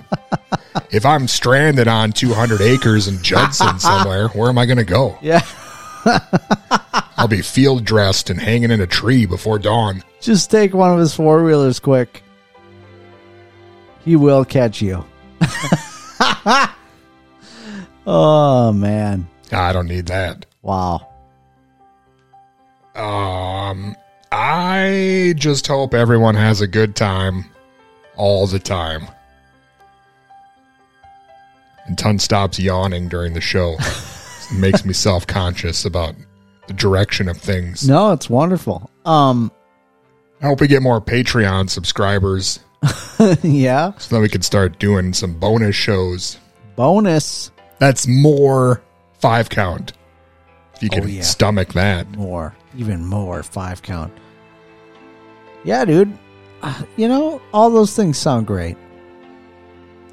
[0.90, 5.18] if I'm stranded on 200 acres in Judson somewhere, where am I going to go?
[5.22, 5.40] Yeah.
[7.16, 10.04] I'll be field dressed and hanging in a tree before dawn.
[10.20, 12.22] Just take one of his four wheelers quick.
[14.04, 15.02] He will catch you.
[18.06, 19.26] oh man.
[19.50, 20.44] I don't need that.
[20.66, 21.06] Wow.
[22.96, 23.94] Um,
[24.32, 27.44] I just hope everyone has a good time
[28.16, 29.06] all the time.
[31.86, 33.76] And Ton stops yawning during the show.
[33.78, 36.16] it makes me self conscious about
[36.66, 37.88] the direction of things.
[37.88, 38.90] No, it's wonderful.
[39.04, 39.52] Um
[40.42, 42.58] I hope we get more Patreon subscribers
[43.42, 43.92] yeah.
[43.98, 46.38] so that we can start doing some bonus shows.
[46.74, 47.52] Bonus.
[47.78, 48.82] That's more
[49.20, 49.92] five count.
[50.80, 51.22] You can Oh, yeah.
[51.22, 52.10] stomach that.
[52.16, 52.54] More.
[52.76, 53.42] Even more.
[53.42, 54.12] Five count.
[55.64, 56.16] Yeah, dude.
[56.62, 58.76] Uh, You know, all those things sound great.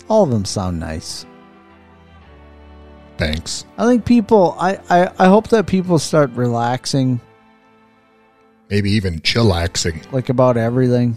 [0.09, 1.25] All of them sound nice.
[3.17, 3.65] Thanks.
[3.77, 7.21] I think people I, I, I hope that people start relaxing
[8.69, 10.11] Maybe even chillaxing.
[10.11, 11.15] like about everything.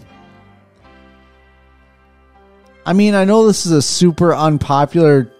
[2.85, 5.31] I mean, I know this is a super unpopular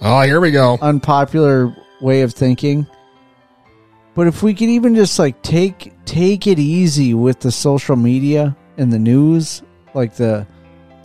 [0.00, 0.78] Oh, here we go.
[0.80, 2.86] unpopular way of thinking.
[4.14, 8.56] But if we could even just like take take it easy with the social media
[8.76, 9.62] and the news,
[9.94, 10.46] like the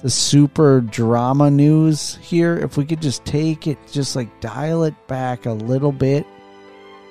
[0.01, 5.07] the super drama news here, if we could just take it just like dial it
[5.07, 6.25] back a little bit.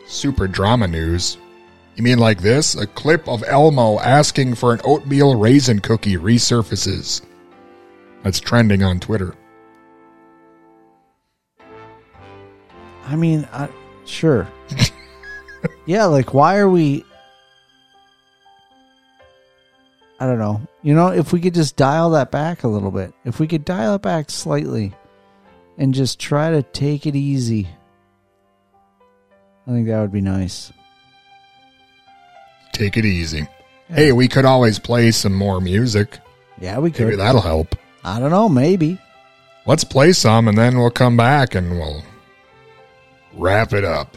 [0.06, 1.38] Super drama news.
[1.96, 2.74] You mean like this?
[2.74, 7.22] A clip of Elmo asking for an oatmeal raisin cookie resurfaces.
[8.22, 9.34] That's trending on Twitter.
[13.06, 13.70] I mean, I,
[14.04, 14.46] sure.
[15.86, 17.04] yeah, like why are we
[20.18, 20.62] I don't know.
[20.82, 23.12] You know, if we could just dial that back a little bit.
[23.24, 24.94] If we could dial it back slightly
[25.76, 27.68] and just try to take it easy.
[29.66, 30.72] I think that would be nice.
[32.72, 33.46] Take it easy.
[33.88, 36.18] Hey, we could always play some more music.
[36.60, 37.06] Yeah, we could.
[37.06, 37.76] Maybe that'll help.
[38.02, 38.98] I don't know, maybe.
[39.66, 42.02] Let's play some and then we'll come back and we'll
[43.34, 44.16] wrap it up.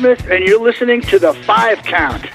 [0.00, 2.29] Aerosmith, and you're listening to the Five Count.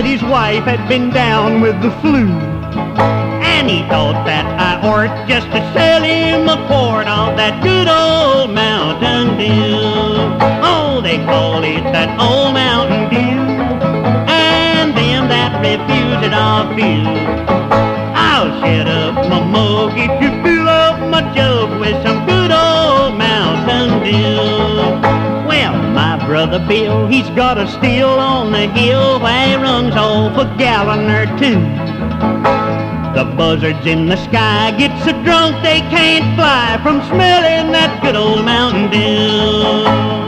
[0.00, 2.26] that his wife had been down with the flu.
[3.44, 7.86] And he thought that I ought just to sell him a quart of that good
[7.86, 8.09] old
[26.70, 27.08] Bill.
[27.08, 31.58] He's got a still on the hill where he runs off a gallon or two.
[33.12, 38.14] The buzzards in the sky get so drunk they can't fly from smelling that good
[38.14, 40.19] old Mountain Dew.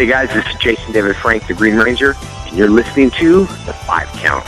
[0.00, 2.16] Hey guys, this is Jason David Frank, the Green Ranger,
[2.46, 4.46] and you're listening to The Five Count.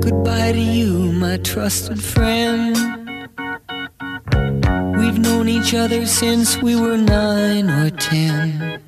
[0.00, 2.74] Goodbye to you, my trusted friend.
[4.96, 8.80] We've known each other since we were nine or ten.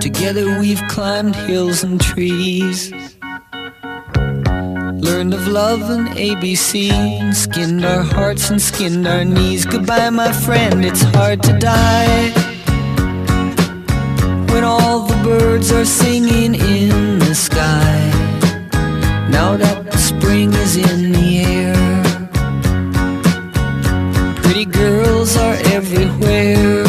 [0.00, 2.92] Together we've climbed hills and trees.
[5.06, 9.64] Learned of love and ABC, and skinned our hearts and skinned our knees.
[9.66, 12.30] Goodbye, my friend, it's hard to die.
[14.50, 18.10] When all the birds are singing in the sky.
[19.30, 21.76] Now that the spring is in the air,
[24.42, 26.83] pretty girls are everywhere.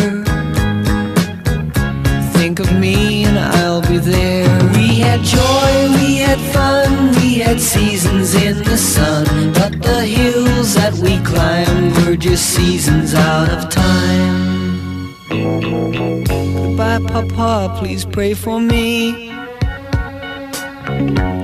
[7.56, 9.54] Had seasons in the sun.
[9.54, 15.16] But the hills that we climbed were just seasons out of time.
[15.30, 19.32] Goodbye, Papa, please pray for me.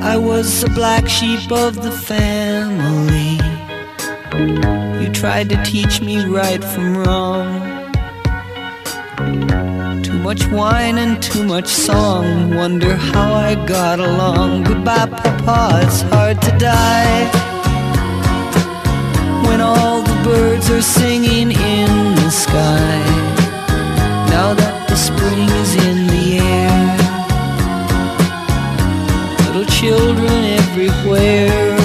[0.04, 3.40] I was the black sheep of the family.
[5.02, 7.71] You tried to teach me right from wrong.
[10.32, 12.56] Much wine and too much song.
[12.56, 14.64] Wonder how I got along.
[14.64, 17.26] Goodbye, Papa, it's hard to die.
[19.46, 22.96] When all the birds are singing in the sky.
[24.32, 26.26] Now that the spring is in the
[26.56, 26.82] air.
[29.48, 31.76] Little children everywhere.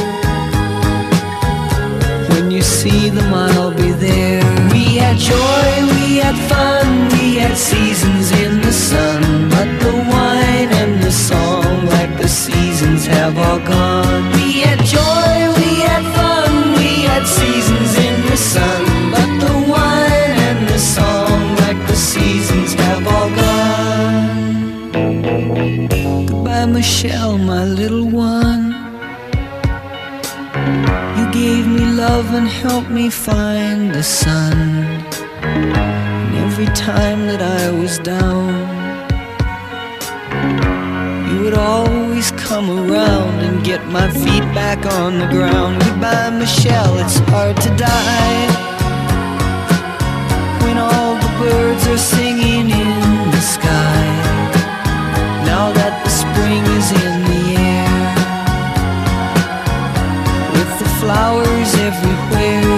[2.31, 4.45] When you see them, I'll be there.
[4.71, 8.16] We had joy, we had fun, we had seasons
[8.97, 9.23] sun.
[9.55, 14.25] But the wine and the song, like the seasons, have all gone.
[14.37, 16.51] We had joy, we had fun,
[16.81, 18.83] we had seasons in the sun.
[19.15, 24.27] But the wine and the song, like the seasons, have all gone.
[26.29, 28.65] Goodbye, Michelle, my little one.
[31.17, 34.57] You gave me love and helped me find the sun.
[36.45, 38.76] Every time that I was down,
[41.47, 45.81] would always come around and get my feet back on the ground.
[45.81, 48.47] Goodbye, Michelle, it's hard to die.
[50.65, 54.03] When all the birds are singing in the sky.
[55.47, 57.45] Now that the spring is in the
[57.79, 57.95] air,
[60.55, 62.75] with the flowers everywhere,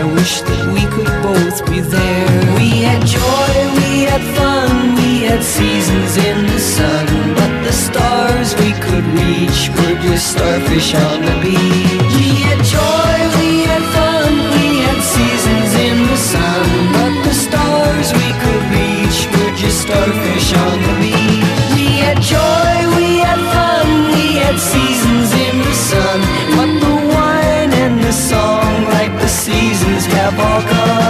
[0.00, 2.56] I wish that we could both be there.
[2.58, 4.94] We had joy, we had fun,
[5.34, 11.18] had seasons in the sun, but the stars we could reach were just starfish on
[11.26, 12.12] the beach.
[12.14, 18.06] We had joy, we had fun, we had seasons in the sun, but the stars
[18.20, 21.50] we could reach were just starfish on the beach.
[21.74, 26.18] We had joy, we had fun, we had seasons in the sun,
[26.56, 31.03] but the wine and the song, like the seasons, have all gone.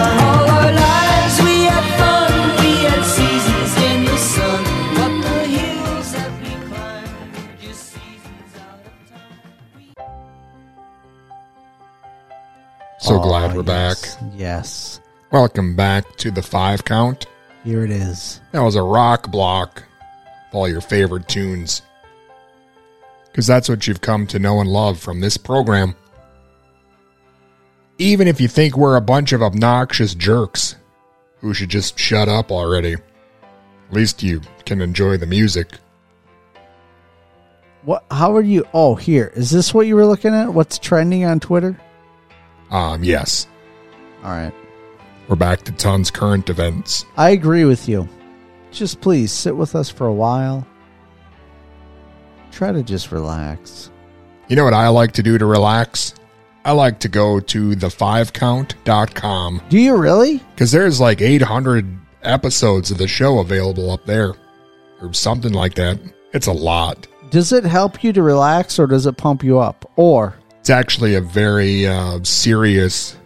[13.55, 13.99] We're back.
[14.35, 15.01] Yes.
[15.31, 17.27] Welcome back to the five count.
[17.63, 18.41] Here it is.
[18.51, 19.85] That was a rock block
[20.49, 21.83] of all your favorite tunes.
[23.27, 25.95] Because that's what you've come to know and love from this program.
[27.99, 30.75] Even if you think we're a bunch of obnoxious jerks
[31.39, 35.69] who should just shut up already, at least you can enjoy the music.
[37.83, 38.05] What?
[38.11, 38.67] How are you?
[38.75, 40.53] Oh, here is this what you were looking at?
[40.53, 41.79] What's trending on Twitter?
[42.75, 43.47] Um, yes.
[44.25, 44.53] All right.
[45.29, 47.05] We're back to Ton's current events.
[47.17, 48.09] I agree with you.
[48.73, 50.67] Just please sit with us for a while.
[52.51, 53.93] Try to just relax.
[54.49, 56.15] You know what I like to do to relax?
[56.65, 59.63] I like to go to the5count.com.
[59.69, 60.39] Do you really?
[60.39, 64.35] Because there's like 800 episodes of the show available up there,
[65.01, 66.01] or something like that.
[66.33, 67.07] It's a lot.
[67.31, 69.89] Does it help you to relax or does it pump you up?
[69.95, 73.19] Or It's actually a very uh, serious,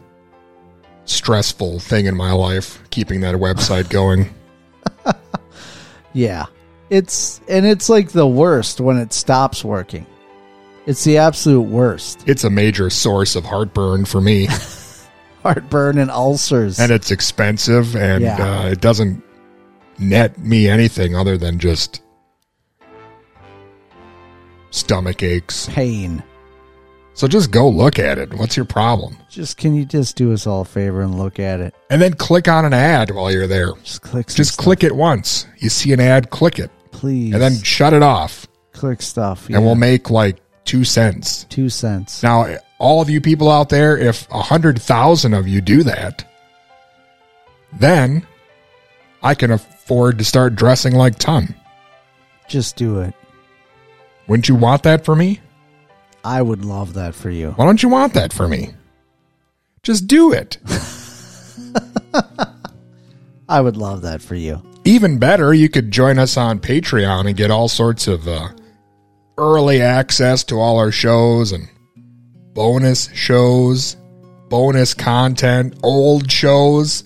[1.04, 4.34] stressful thing in my life, keeping that website going.
[6.12, 6.46] yeah.
[6.90, 10.04] It's and it's like the worst when it stops working.
[10.86, 12.24] It's the absolute worst.
[12.26, 14.48] It's a major source of heartburn for me.
[15.44, 16.80] Heartburn and ulcers.
[16.80, 18.62] and it's expensive and Yeah.
[18.62, 19.22] uh, it doesn't
[20.00, 22.02] net me anything other than just
[24.70, 25.68] stomach aches.
[25.68, 26.24] Pain.
[27.18, 28.32] So just go look at it.
[28.32, 29.18] What's your problem?
[29.28, 31.74] Just can you just do us all a favor and look at it?
[31.90, 33.72] And then click on an ad while you're there.
[33.82, 34.28] Just click.
[34.28, 34.64] Just stuff.
[34.64, 35.44] click it once.
[35.56, 36.70] You see an ad, click it.
[36.92, 37.32] please.
[37.32, 38.46] And then shut it off.
[38.70, 39.48] click stuff.
[39.50, 41.42] And we'll make like two cents.
[41.48, 42.22] two cents.
[42.22, 46.24] Now, all of you people out there, if a hundred thousand of you do that,
[47.72, 48.24] then
[49.24, 51.52] I can afford to start dressing like Ton.
[52.46, 53.12] Just do it.
[54.28, 55.40] Wouldn't you want that for me?
[56.24, 57.52] I would love that for you.
[57.52, 58.70] Why don't you want that for me?
[59.82, 60.58] Just do it.
[63.48, 64.62] I would love that for you.
[64.84, 68.48] Even better, you could join us on Patreon and get all sorts of uh,
[69.38, 71.68] early access to all our shows and
[72.54, 73.96] bonus shows,
[74.48, 77.04] bonus content, old shows.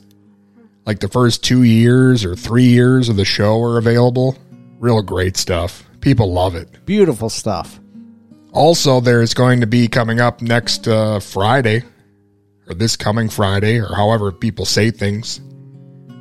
[0.87, 4.37] Like the first two years or three years of the show are available.
[4.81, 5.85] Real great stuff.
[6.01, 6.85] People love it.
[6.87, 7.79] Beautiful stuff.
[8.53, 11.83] Also, there's going to be coming up next uh, Friday,
[12.69, 15.41] or this coming Friday, or however people say things.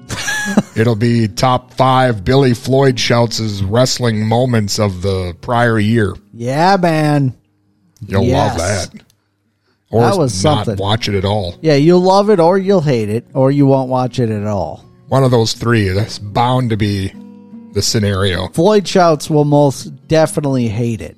[0.76, 6.16] It'll be top five Billy Floyd shouts wrestling moments of the prior year.
[6.34, 7.36] Yeah, man.
[8.06, 8.50] You'll Yes.
[8.50, 9.04] love that.
[9.92, 10.82] Or That was not something.
[10.82, 11.56] watch it at all.
[11.62, 14.84] Yeah, you'll love it or you'll hate it or you won't watch it at all.
[15.10, 15.90] One of those three.
[15.90, 17.14] That's bound to be
[17.74, 18.48] the scenario.
[18.50, 21.18] Floyd Shouts will most definitely hate it.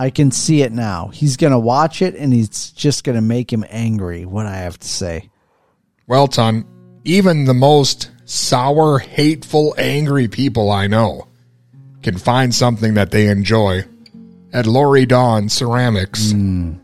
[0.00, 1.08] I can see it now.
[1.08, 4.56] He's going to watch it and he's just going to make him angry, what I
[4.56, 5.28] have to say.
[6.06, 6.64] Well, Ton,
[7.04, 11.28] even the most sour, hateful, angry people I know
[12.02, 13.84] can find something that they enjoy
[14.54, 16.32] at Lori Dawn Ceramics.
[16.32, 16.76] Hmm.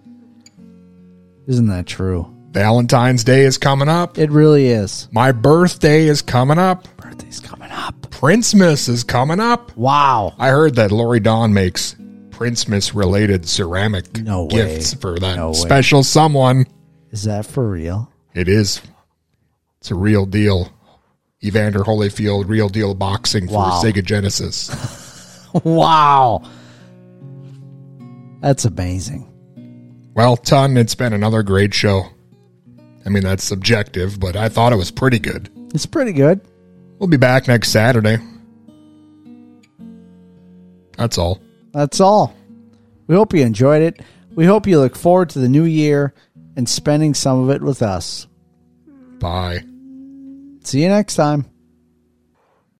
[1.46, 2.30] Isn't that true?
[2.50, 4.18] Valentine's Day is coming up.
[4.18, 5.08] It really is.
[5.10, 6.86] My birthday is coming up.
[6.98, 8.10] Birthday's coming up.
[8.10, 9.74] Princemas is coming up.
[9.74, 10.34] Wow.
[10.38, 11.96] I heard that Lori Dawn makes
[12.36, 14.48] Princemas related ceramic No way.
[14.50, 16.66] gifts for that No special someone.
[17.10, 18.12] Is that for real?
[18.34, 18.82] It is.
[19.80, 20.70] It's a real deal.
[21.42, 23.80] Evander Holyfield, real deal boxing for Wow.
[23.82, 24.70] Sega Genesis.
[25.64, 26.42] wow.
[28.42, 29.32] That's amazing.
[30.14, 32.02] well, Ton, it's been another great show.
[33.06, 35.48] I mean, that's subjective, but I thought it was pretty good.
[35.72, 36.40] It's pretty good.
[36.98, 38.18] We'll be back next Saturday.
[40.98, 41.40] That's all.
[41.76, 42.34] That's all.
[43.06, 44.00] We hope you enjoyed it.
[44.34, 46.14] We hope you look forward to the new year
[46.56, 48.26] and spending some of it with us.
[49.18, 49.62] Bye.
[50.62, 51.44] See you next time.